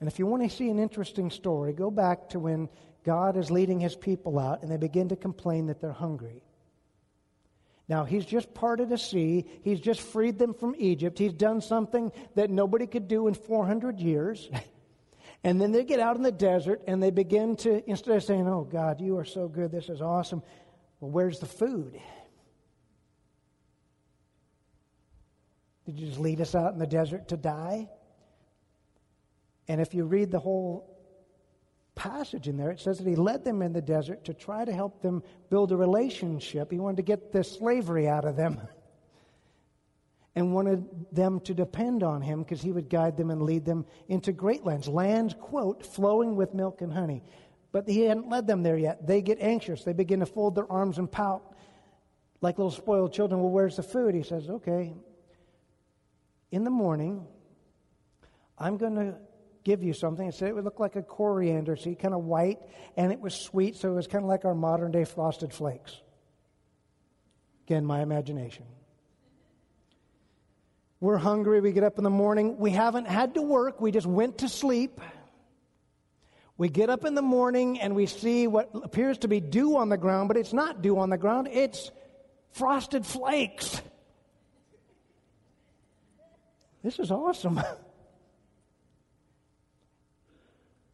[0.00, 2.68] And if you want to see an interesting story, go back to when
[3.04, 6.42] God is leading his people out and they begin to complain that they're hungry.
[7.90, 9.44] Now, he's just parted a sea.
[9.64, 11.18] He's just freed them from Egypt.
[11.18, 14.48] He's done something that nobody could do in 400 years.
[15.44, 18.46] and then they get out in the desert and they begin to, instead of saying,
[18.46, 20.40] Oh, God, you are so good, this is awesome,
[21.00, 22.00] well, where's the food?
[25.84, 27.88] Did you just lead us out in the desert to die?
[29.66, 30.96] And if you read the whole
[31.94, 34.72] passage in there, it says that he led them in the desert to try to
[34.72, 36.70] help them build a relationship.
[36.70, 38.60] He wanted to get the slavery out of them
[40.34, 43.84] and wanted them to depend on him because he would guide them and lead them
[44.08, 47.22] into great lands, lands, quote, flowing with milk and honey.
[47.72, 49.06] But he hadn't led them there yet.
[49.06, 49.84] They get anxious.
[49.84, 51.54] They begin to fold their arms and pout
[52.40, 53.40] like little spoiled children.
[53.40, 54.14] Well, where's the food?
[54.14, 54.94] He says, okay,
[56.50, 57.26] in the morning,
[58.58, 59.14] I'm going to
[59.64, 60.26] give you something.
[60.26, 62.58] It said it would look like a coriander seed, kind of white,
[62.96, 66.00] and it was sweet, so it was kind of like our modern day frosted flakes.
[67.66, 68.64] Again, my imagination.
[71.00, 71.60] We're hungry.
[71.60, 72.58] We get up in the morning.
[72.58, 73.80] We haven't had to work.
[73.80, 75.00] We just went to sleep.
[76.58, 79.88] We get up in the morning and we see what appears to be dew on
[79.88, 81.48] the ground, but it's not dew on the ground.
[81.50, 81.90] It's
[82.52, 83.80] frosted flakes.
[86.82, 87.60] This is awesome.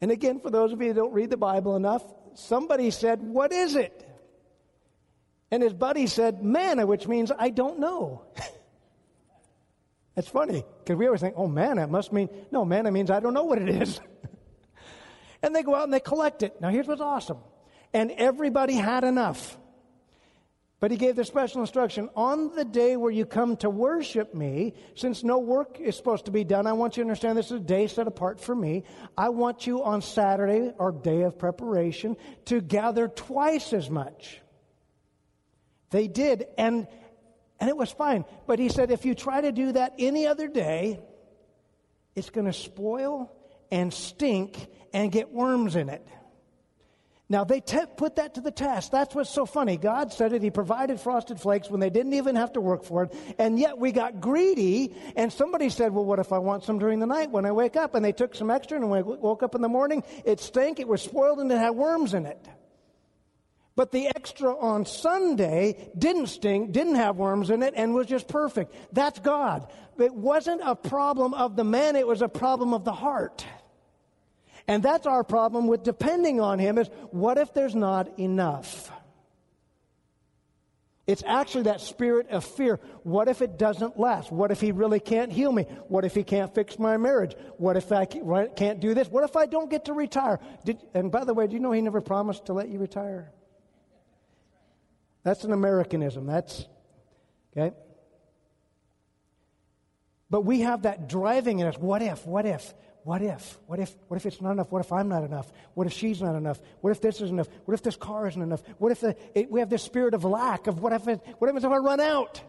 [0.07, 2.01] And again, for those of you who don't read the Bible enough,
[2.35, 4.09] somebody said, What is it?
[5.51, 8.23] And his buddy said, Manna, which means I don't know.
[10.15, 13.35] That's funny, because we always think, Oh, manna must mean, no, manna means I don't
[13.35, 14.01] know what it is.
[15.43, 16.61] and they go out and they collect it.
[16.61, 17.39] Now, here's what's awesome.
[17.93, 19.59] And everybody had enough.
[20.87, 24.75] But he gave the special instruction on the day where you come to worship me,
[24.95, 27.57] since no work is supposed to be done, I want you to understand this is
[27.57, 28.85] a day set apart for me.
[29.19, 34.41] I want you on Saturday, our day of preparation, to gather twice as much.
[35.91, 36.87] They did, and,
[37.59, 38.25] and it was fine.
[38.47, 41.01] But he said, if you try to do that any other day,
[42.15, 43.33] it's going to spoil
[43.73, 46.07] and stink and get worms in it.
[47.29, 48.93] Now, they te- put that to the test.
[48.93, 49.77] That's what's so funny.
[49.77, 50.43] God said it.
[50.43, 53.15] He provided frosted flakes when they didn't even have to work for it.
[53.37, 54.95] And yet we got greedy.
[55.17, 57.75] And somebody said, Well, what if I want some during the night when I wake
[57.75, 57.97] up?
[57.97, 58.79] And they took some extra.
[58.79, 61.59] And when I woke up in the morning, it stank, it was spoiled, and it
[61.59, 62.49] had worms in it.
[63.75, 68.29] But the extra on Sunday didn't stink, didn't have worms in it, and was just
[68.29, 68.73] perfect.
[68.93, 69.71] That's God.
[69.99, 73.45] It wasn't a problem of the man, it was a problem of the heart.
[74.69, 78.91] And that's our problem with depending on Him is what if there's not enough?
[81.07, 82.81] It's actually that spirit of fear.
[83.05, 84.33] What if it doesn't last?
[84.33, 85.63] What if he really can't heal me?
[85.87, 87.37] What if he can't fix my marriage?
[87.59, 89.07] What if I can't do this?
[89.07, 90.41] What if I don't get to retire?
[90.65, 93.31] Did, and by the way, do you know he never promised to let you retire?
[95.23, 96.27] That's an Americanism.
[96.27, 96.67] That's,
[97.57, 97.75] okay?
[100.29, 101.79] But we have that driving in us.
[101.79, 102.27] What if?
[102.27, 102.75] What if?
[103.07, 103.57] What if?
[103.69, 103.95] What if?
[104.09, 104.73] What if it's not enough?
[104.73, 105.53] What if I'm not enough?
[105.75, 106.61] What if she's not enough?
[106.81, 107.47] What if this isn't enough?
[107.65, 108.65] What if this car isn't enough?
[108.79, 111.47] What if the, it, we have this spirit of lack of what if it, what
[111.47, 112.41] happens if I run out?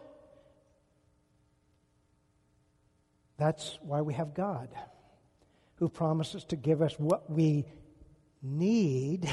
[3.36, 4.68] That's why we have God,
[5.76, 7.64] who promises to give us what we
[8.42, 9.30] need,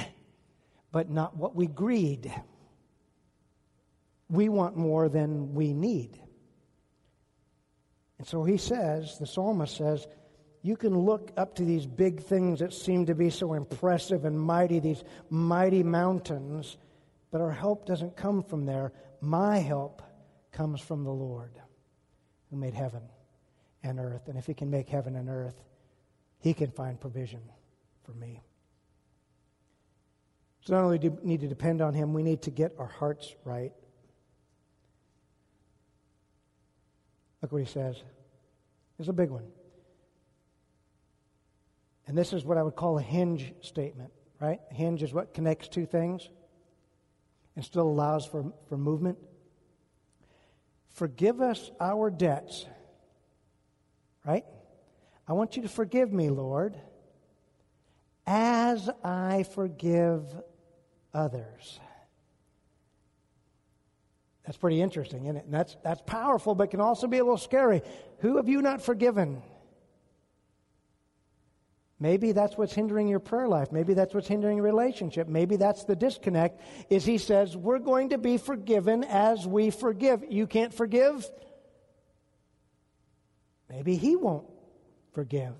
[0.92, 2.32] but not what we greed.
[4.30, 6.20] We want more than we need.
[8.20, 10.06] And so he says, the psalmist says,
[10.66, 14.40] you can look up to these big things that seem to be so impressive and
[14.40, 16.78] mighty, these mighty mountains,
[17.30, 18.92] but our help doesn't come from there.
[19.22, 20.02] My help
[20.52, 21.52] comes from the Lord
[22.50, 23.04] who made heaven
[23.84, 24.28] and earth.
[24.28, 25.54] And if He can make heaven and earth,
[26.40, 27.42] He can find provision
[28.04, 28.42] for me.
[30.62, 32.88] So not only do we need to depend on Him, we need to get our
[32.88, 33.72] hearts right.
[37.44, 38.02] Look what He says.
[38.98, 39.44] It's a big one.
[42.08, 44.60] And this is what I would call a hinge statement, right?
[44.72, 46.30] Hinge is what connects two things
[47.56, 49.18] and still allows for, for movement.
[50.90, 52.66] Forgive us our debts,
[54.26, 54.46] right?
[55.28, 56.78] I want you to forgive me, Lord,
[58.28, 60.24] as I forgive
[61.14, 61.80] others.
[64.46, 65.46] That's pretty interesting, isn't it?
[65.46, 67.82] And that's, that's powerful, but can also be a little scary.
[68.20, 69.42] Who have you not forgiven?
[72.00, 73.72] Maybe that's what's hindering your prayer life.
[73.72, 75.30] Maybe that's what's hindering your relationship.
[75.30, 80.26] Maybe that's the disconnect is he says, we're going to be forgiven as we forgive.
[80.30, 81.26] You can't forgive?
[83.70, 84.46] Maybe he won't
[85.14, 85.54] forgive.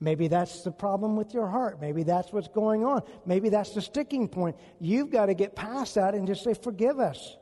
[0.00, 1.80] Maybe that's the problem with your heart.
[1.80, 3.02] Maybe that's what's going on.
[3.24, 4.56] Maybe that's the sticking point.
[4.80, 7.36] You've got to get past that and just say, forgive us.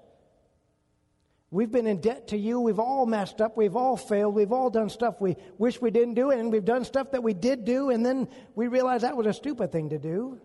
[1.51, 2.61] We've been in debt to you.
[2.61, 3.57] We've all messed up.
[3.57, 4.35] We've all failed.
[4.35, 7.33] We've all done stuff we wish we didn't do, and we've done stuff that we
[7.33, 10.39] did do, and then we realize that was a stupid thing to do.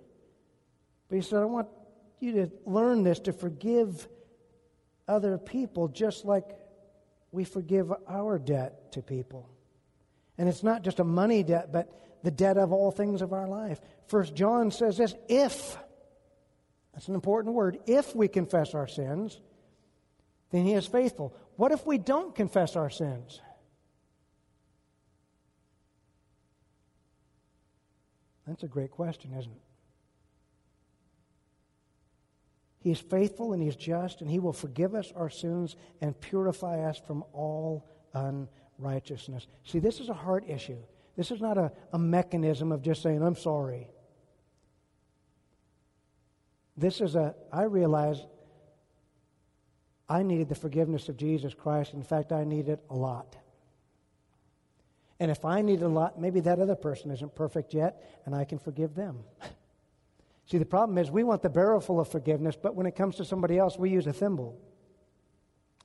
[1.09, 1.67] But he said, I want
[2.19, 4.07] you to learn this to forgive
[5.07, 6.45] other people just like
[7.33, 9.49] we forgive our debt to people.
[10.37, 11.91] And it's not just a money debt, but
[12.23, 13.81] the debt of all things of our life.
[14.07, 15.77] First John says this if,
[16.93, 19.41] that's an important word, if we confess our sins,
[20.53, 21.35] then he is faithful.
[21.55, 23.41] What if we don't confess our sins?
[28.45, 29.61] That's a great question, isn't it?
[32.81, 36.19] He is faithful and He is just, and He will forgive us our sins and
[36.19, 39.47] purify us from all unrighteousness.
[39.63, 40.77] See, this is a heart issue.
[41.15, 43.87] This is not a, a mechanism of just saying, I'm sorry.
[46.77, 48.19] This is a, I realize
[50.09, 51.93] I needed the forgiveness of Jesus Christ.
[51.93, 53.35] In fact, I need it a lot.
[55.19, 58.35] And if I need it a lot, maybe that other person isn't perfect yet, and
[58.35, 59.19] I can forgive them.
[60.47, 63.15] See, the problem is we want the barrel full of forgiveness, but when it comes
[63.15, 64.59] to somebody else, we use a thimble.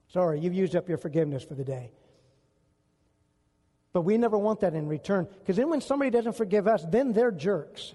[0.08, 1.92] Sorry, you've used up your forgiveness for the day.
[3.92, 5.28] But we never want that in return.
[5.38, 7.94] Because then when somebody doesn't forgive us, then they're jerks.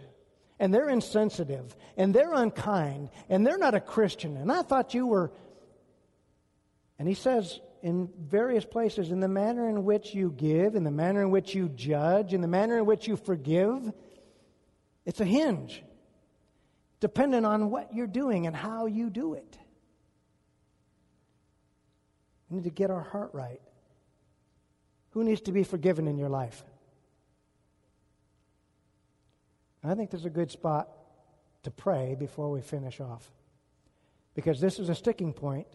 [0.59, 1.76] And they're insensitive.
[1.97, 3.09] And they're unkind.
[3.30, 4.38] And they're not a Christian.
[4.38, 5.32] And I thought you were
[7.04, 10.89] and he says in various places, in the manner in which you give, in the
[10.89, 13.91] manner in which you judge, in the manner in which you forgive,
[15.06, 15.84] it's a hinge,
[17.01, 19.58] dependent on what you're doing and how you do it.
[22.49, 23.60] We need to get our heart right.
[25.10, 26.64] Who needs to be forgiven in your life?
[29.84, 30.88] I think there's a good spot
[31.64, 33.30] to pray before we finish off.
[34.36, 35.68] Because this is a sticking point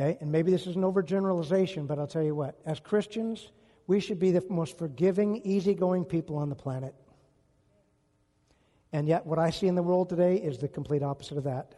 [0.00, 0.16] Okay?
[0.20, 2.58] And maybe this is an overgeneralization, but I'll tell you what.
[2.64, 3.50] As Christians,
[3.86, 6.94] we should be the most forgiving, easygoing people on the planet.
[8.92, 11.74] And yet, what I see in the world today is the complete opposite of that.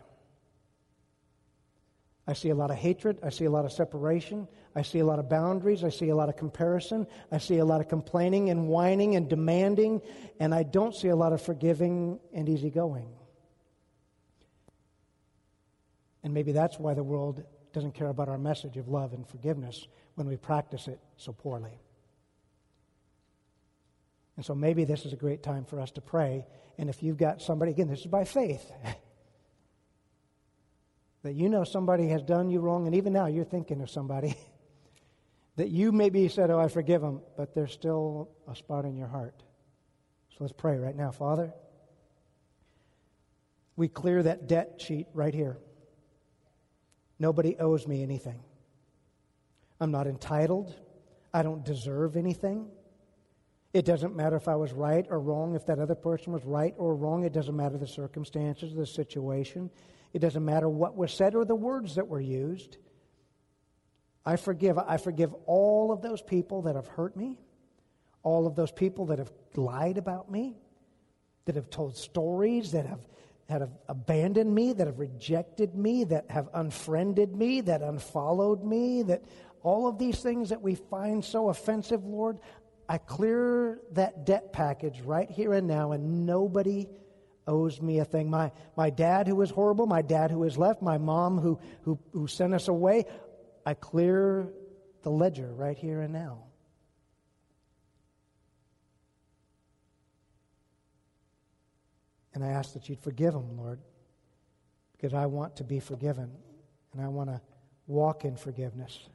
[2.27, 3.18] I see a lot of hatred.
[3.25, 4.47] I see a lot of separation.
[4.77, 5.83] I see a lot of boundaries.
[5.83, 7.07] I see a lot of comparison.
[7.33, 10.01] I see a lot of complaining and whining and demanding.
[10.39, 13.09] And I don't see a lot of forgiving and easygoing.
[16.23, 19.87] And maybe that's why the world doesn't care about our message of love and forgiveness
[20.14, 21.79] when we practice it so poorly.
[24.37, 26.47] And so maybe this is a great time for us to pray.
[26.79, 28.70] And if you've got somebody, again, this is by faith,
[31.23, 34.37] that you know somebody has done you wrong, and even now you're thinking of somebody
[35.57, 39.09] that you maybe said, Oh, I forgive them, but there's still a spot in your
[39.09, 39.43] heart.
[40.31, 41.11] So let's pray right now.
[41.11, 41.53] Father,
[43.77, 45.59] we clear that debt sheet right here.
[47.23, 48.41] Nobody owes me anything.
[49.79, 50.75] I'm not entitled.
[51.33, 52.66] I don't deserve anything.
[53.73, 56.75] It doesn't matter if I was right or wrong, if that other person was right
[56.79, 57.23] or wrong.
[57.23, 59.70] It doesn't matter the circumstances, the situation.
[60.12, 62.79] It doesn't matter what was said or the words that were used.
[64.27, 64.77] I forgive.
[64.77, 67.39] I forgive all of those people that have hurt me,
[68.25, 70.57] all of those people that have lied about me,
[71.45, 73.07] that have told stories, that have
[73.53, 79.03] that have abandoned me, that have rejected me, that have unfriended me, that unfollowed me,
[79.03, 79.22] that
[79.62, 82.38] all of these things that we find so offensive, Lord,
[82.88, 86.88] I clear that debt package right here and now, and nobody
[87.46, 88.30] owes me a thing.
[88.30, 91.98] My, my dad who was horrible, my dad who has left, my mom who, who,
[92.12, 93.05] who sent us away,
[93.66, 94.48] I clear
[95.03, 96.44] the ledger right here and now.
[102.35, 103.80] And I ask that you'd forgive them, Lord,
[104.93, 106.30] because I want to be forgiven
[106.93, 107.41] and I want to
[107.87, 109.09] walk in forgiveness.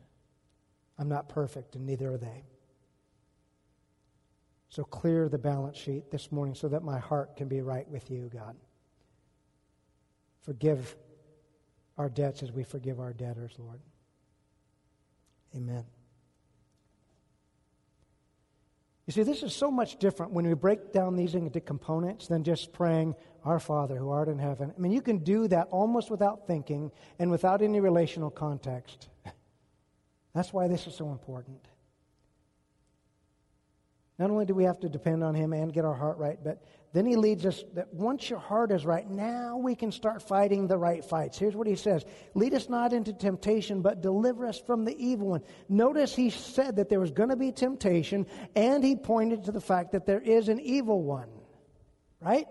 [0.99, 2.43] I'm not perfect, and neither are they.
[4.69, 8.11] So clear the balance sheet this morning so that my heart can be right with
[8.11, 8.55] you, God.
[10.41, 10.95] Forgive
[11.97, 13.79] our debts as we forgive our debtors, Lord.
[15.55, 15.85] Amen.
[19.07, 22.43] You see, this is so much different when we break down these into components than
[22.43, 24.73] just praying, Our Father who art in heaven.
[24.77, 29.07] I mean, you can do that almost without thinking and without any relational context.
[30.35, 31.65] That's why this is so important.
[34.19, 36.63] Not only do we have to depend on Him and get our heart right, but
[36.91, 40.65] then He leads us that once your heart is right, now we can start fighting
[40.65, 41.37] the right fights.
[41.37, 42.03] Here's what He says
[42.33, 45.43] Lead us not into temptation, but deliver us from the evil one.
[45.69, 49.61] Notice He said that there was going to be temptation, and He pointed to the
[49.61, 51.29] fact that there is an evil one.
[52.19, 52.47] Right?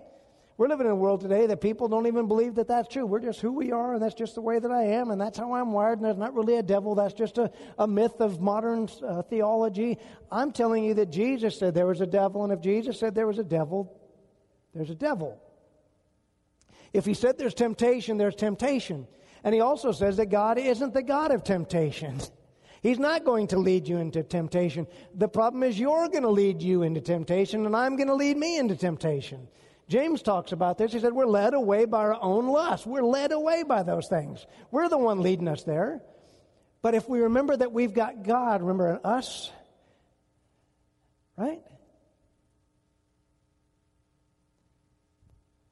[0.59, 3.05] We're living in a world today that people don't even believe that that's true.
[3.05, 5.39] We're just who we are, and that's just the way that I am, and that's
[5.39, 6.95] how I'm wired, and there's not really a devil.
[6.95, 9.99] That's just a, a myth of modern uh, theology.
[10.33, 13.27] I'm telling you that Jesus said there was a devil, and if Jesus said there
[13.27, 14.01] was a devil,
[14.75, 15.39] there's a devil.
[16.95, 19.07] If he said there's temptation, there's temptation.
[19.45, 22.19] And he also says that God isn't the God of temptation.
[22.83, 24.87] He's not going to lead you into temptation.
[25.15, 28.39] The problem is you're going to lead you into temptation, and I'm going to lead
[28.39, 29.49] me into temptation.
[29.89, 30.93] James talks about this.
[30.93, 32.87] He said, We're led away by our own lust.
[32.87, 34.45] We're led away by those things.
[34.71, 36.03] We're the one leading us there.
[36.83, 39.51] But if we remember that we've got God, remember us,
[41.37, 41.61] right?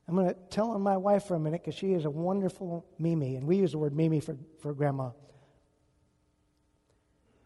[0.06, 2.86] I'm going to tell on my wife for a minute because she is a wonderful
[2.98, 5.10] Mimi, and we use the word Mimi for, for grandma.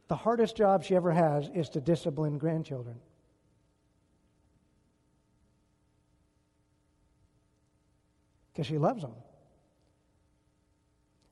[0.08, 2.96] The hardest job she ever has is to discipline grandchildren.
[8.58, 9.12] Because she loves them.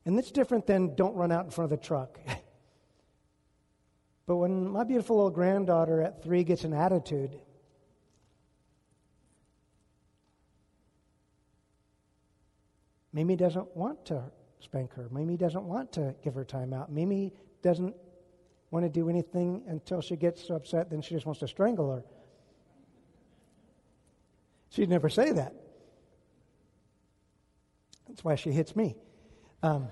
[0.05, 2.21] And it's different than don't run out in front of the truck.
[4.27, 7.37] but when my beautiful little granddaughter at three gets an attitude,
[13.13, 14.23] Mimi doesn't want to
[14.61, 15.09] spank her.
[15.11, 16.93] Mimi doesn't want to give her time out.
[16.93, 17.97] Mimi doesn't
[18.71, 22.05] want to do anything until she gets upset, then she just wants to strangle her.
[24.71, 25.66] She'd never say that.
[28.17, 28.97] That's why she hits me.
[29.63, 29.89] Um,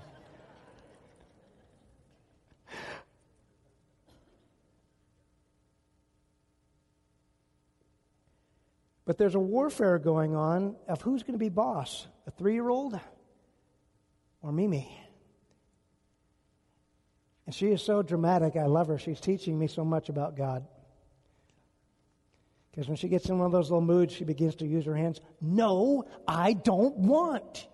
[9.05, 12.67] but there's a warfare going on of who's going to be boss a three year
[12.67, 12.99] old
[14.41, 14.89] or Mimi.
[17.45, 18.55] And she is so dramatic.
[18.55, 18.97] I love her.
[18.97, 20.65] She's teaching me so much about God.
[22.71, 24.95] Because when she gets in one of those little moods, she begins to use her
[24.95, 25.21] hands.
[25.39, 27.67] No, I don't want.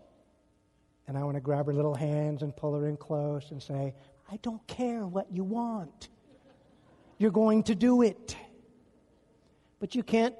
[1.07, 3.93] And I want to grab her little hands and pull her in close and say,
[4.31, 6.09] I don't care what you want.
[7.17, 8.35] You're going to do it.
[9.79, 10.35] But you can't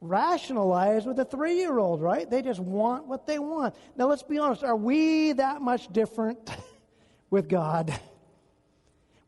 [0.00, 2.28] rationalize with a three year old, right?
[2.28, 3.74] They just want what they want.
[3.96, 4.64] Now, let's be honest.
[4.64, 6.50] Are we that much different
[7.30, 7.98] with God?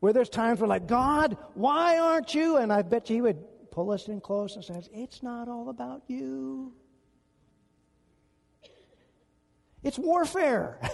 [0.00, 2.56] Where there's times we're like, God, why aren't you?
[2.56, 5.68] And I bet you he would pull us in close and says, It's not all
[5.68, 6.72] about you.
[9.84, 10.80] It's warfare.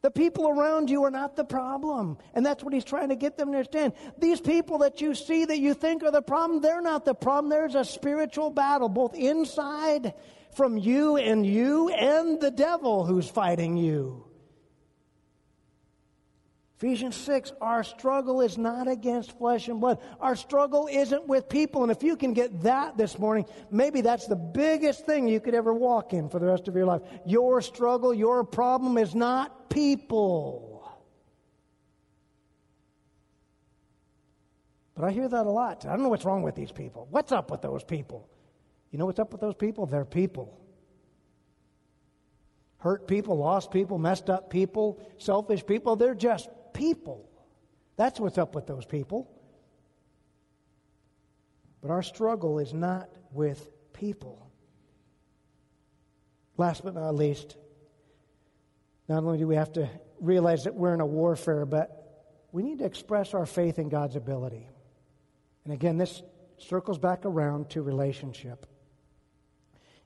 [0.00, 2.18] The people around you are not the problem.
[2.32, 3.94] And that's what he's trying to get them to understand.
[4.16, 7.50] These people that you see that you think are the problem, they're not the problem.
[7.50, 10.14] There's a spiritual battle, both inside
[10.54, 14.27] from you and you and the devil who's fighting you.
[16.78, 19.98] Ephesians 6, our struggle is not against flesh and blood.
[20.20, 21.82] Our struggle isn't with people.
[21.82, 25.56] And if you can get that this morning, maybe that's the biggest thing you could
[25.56, 27.02] ever walk in for the rest of your life.
[27.26, 30.88] Your struggle, your problem is not people.
[34.94, 35.84] But I hear that a lot.
[35.84, 37.08] I don't know what's wrong with these people.
[37.10, 38.30] What's up with those people?
[38.92, 39.86] You know what's up with those people?
[39.86, 40.60] They're people.
[42.78, 45.96] Hurt people, lost people, messed up people, selfish people.
[45.96, 46.48] They're just
[46.78, 47.28] people.
[47.96, 49.28] That's what's up with those people.
[51.82, 54.50] But our struggle is not with people.
[56.56, 57.56] Last but not least,
[59.08, 59.88] not only do we have to
[60.20, 61.94] realize that we're in a warfare, but
[62.52, 64.68] we need to express our faith in God's ability.
[65.64, 66.22] And again, this
[66.58, 68.66] circles back around to relationship.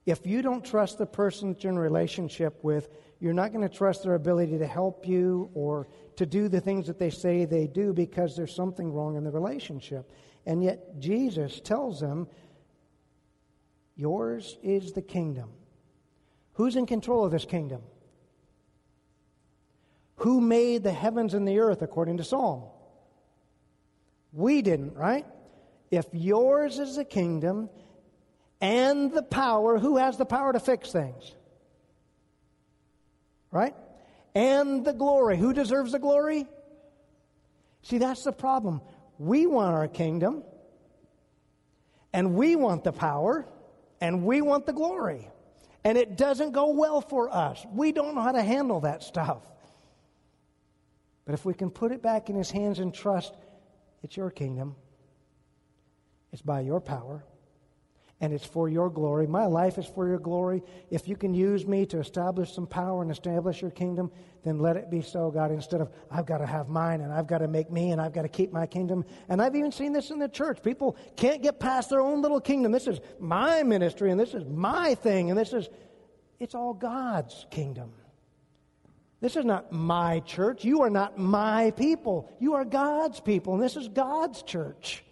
[0.04, 2.88] If you don't trust the person you're in relationship with,
[3.20, 5.86] you're not going to trust their ability to help you or
[6.16, 9.30] to do the things that they say they do because there's something wrong in the
[9.30, 10.10] relationship.
[10.44, 12.26] And yet, Jesus tells them,
[13.94, 15.50] Yours is the kingdom.
[16.54, 17.82] Who's in control of this kingdom?
[20.16, 22.64] Who made the heavens and the earth according to Psalm?
[24.32, 25.26] We didn't, right?
[25.90, 27.68] If yours is the kingdom
[28.62, 31.34] and the power, who has the power to fix things?
[33.50, 33.74] Right?
[34.36, 35.36] And the glory.
[35.36, 36.46] Who deserves the glory?
[37.82, 38.80] See, that's the problem.
[39.18, 40.44] We want our kingdom,
[42.12, 43.46] and we want the power,
[44.00, 45.28] and we want the glory.
[45.84, 47.66] And it doesn't go well for us.
[47.74, 49.42] We don't know how to handle that stuff.
[51.24, 53.34] But if we can put it back in His hands and trust,
[54.04, 54.76] it's your kingdom.
[56.32, 57.24] It's by your power
[58.22, 59.26] and it's for your glory.
[59.26, 60.62] My life is for your glory.
[60.90, 64.12] If you can use me to establish some power and establish your kingdom,
[64.44, 67.26] then let it be so, God, instead of I've got to have mine and I've
[67.26, 69.04] got to make me and I've got to keep my kingdom.
[69.28, 70.62] And I've even seen this in the church.
[70.62, 72.70] People can't get past their own little kingdom.
[72.70, 75.68] This is my ministry and this is my thing and this is,
[76.38, 77.92] it's all God's kingdom.
[79.20, 80.64] This is not my church.
[80.64, 82.30] You are not my people.
[82.38, 85.04] You are God's people, and this is God's church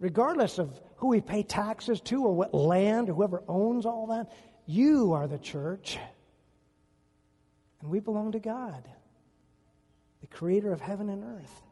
[0.00, 4.32] regardless of who we pay taxes to or what land or whoever owns all that,
[4.66, 5.98] you are the church.
[7.80, 8.88] And we belong to God,
[10.20, 11.62] the creator of heaven and earth.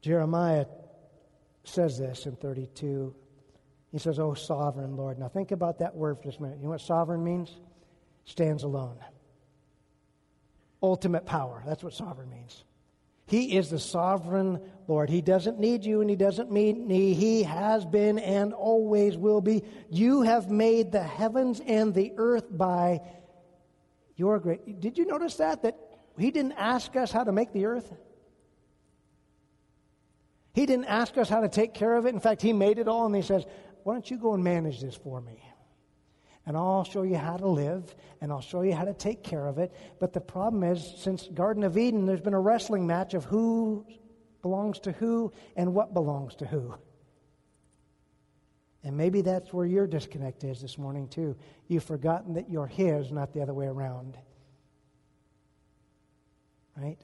[0.00, 0.66] Jeremiah
[1.64, 3.14] says this in 32.
[3.92, 5.18] He says, Oh, sovereign Lord.
[5.18, 6.58] Now think about that word for just a minute.
[6.58, 7.56] You know what sovereign means?
[8.24, 8.98] Stands alone.
[10.82, 11.62] Ultimate power.
[11.66, 12.64] That's what sovereign means.
[13.28, 15.10] He is the sovereign Lord.
[15.10, 17.12] He doesn't need you and He doesn't need me.
[17.12, 19.62] He has been and always will be.
[19.90, 23.02] You have made the heavens and the earth by
[24.16, 24.80] your great.
[24.80, 25.62] Did you notice that?
[25.62, 25.76] That
[26.18, 27.92] He didn't ask us how to make the earth?
[30.54, 32.14] He didn't ask us how to take care of it.
[32.14, 33.44] In fact, He made it all and He says,
[33.82, 35.42] Why don't you go and manage this for me?
[36.48, 39.46] And I'll show you how to live, and I'll show you how to take care
[39.46, 39.70] of it.
[40.00, 43.86] But the problem is, since Garden of Eden, there's been a wrestling match of who
[44.40, 46.74] belongs to who and what belongs to who.
[48.82, 51.36] And maybe that's where your disconnect is this morning, too.
[51.66, 54.16] You've forgotten that you're His, not the other way around.
[56.78, 56.98] Right?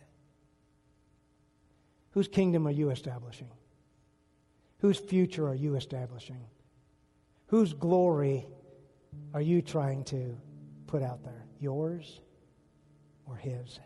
[2.12, 3.50] Whose kingdom are you establishing?
[4.78, 6.40] Whose future are you establishing?
[7.48, 8.46] Whose glory
[9.32, 10.36] are you trying to
[10.86, 11.46] put out there?
[11.60, 12.20] Yours
[13.26, 13.80] or His?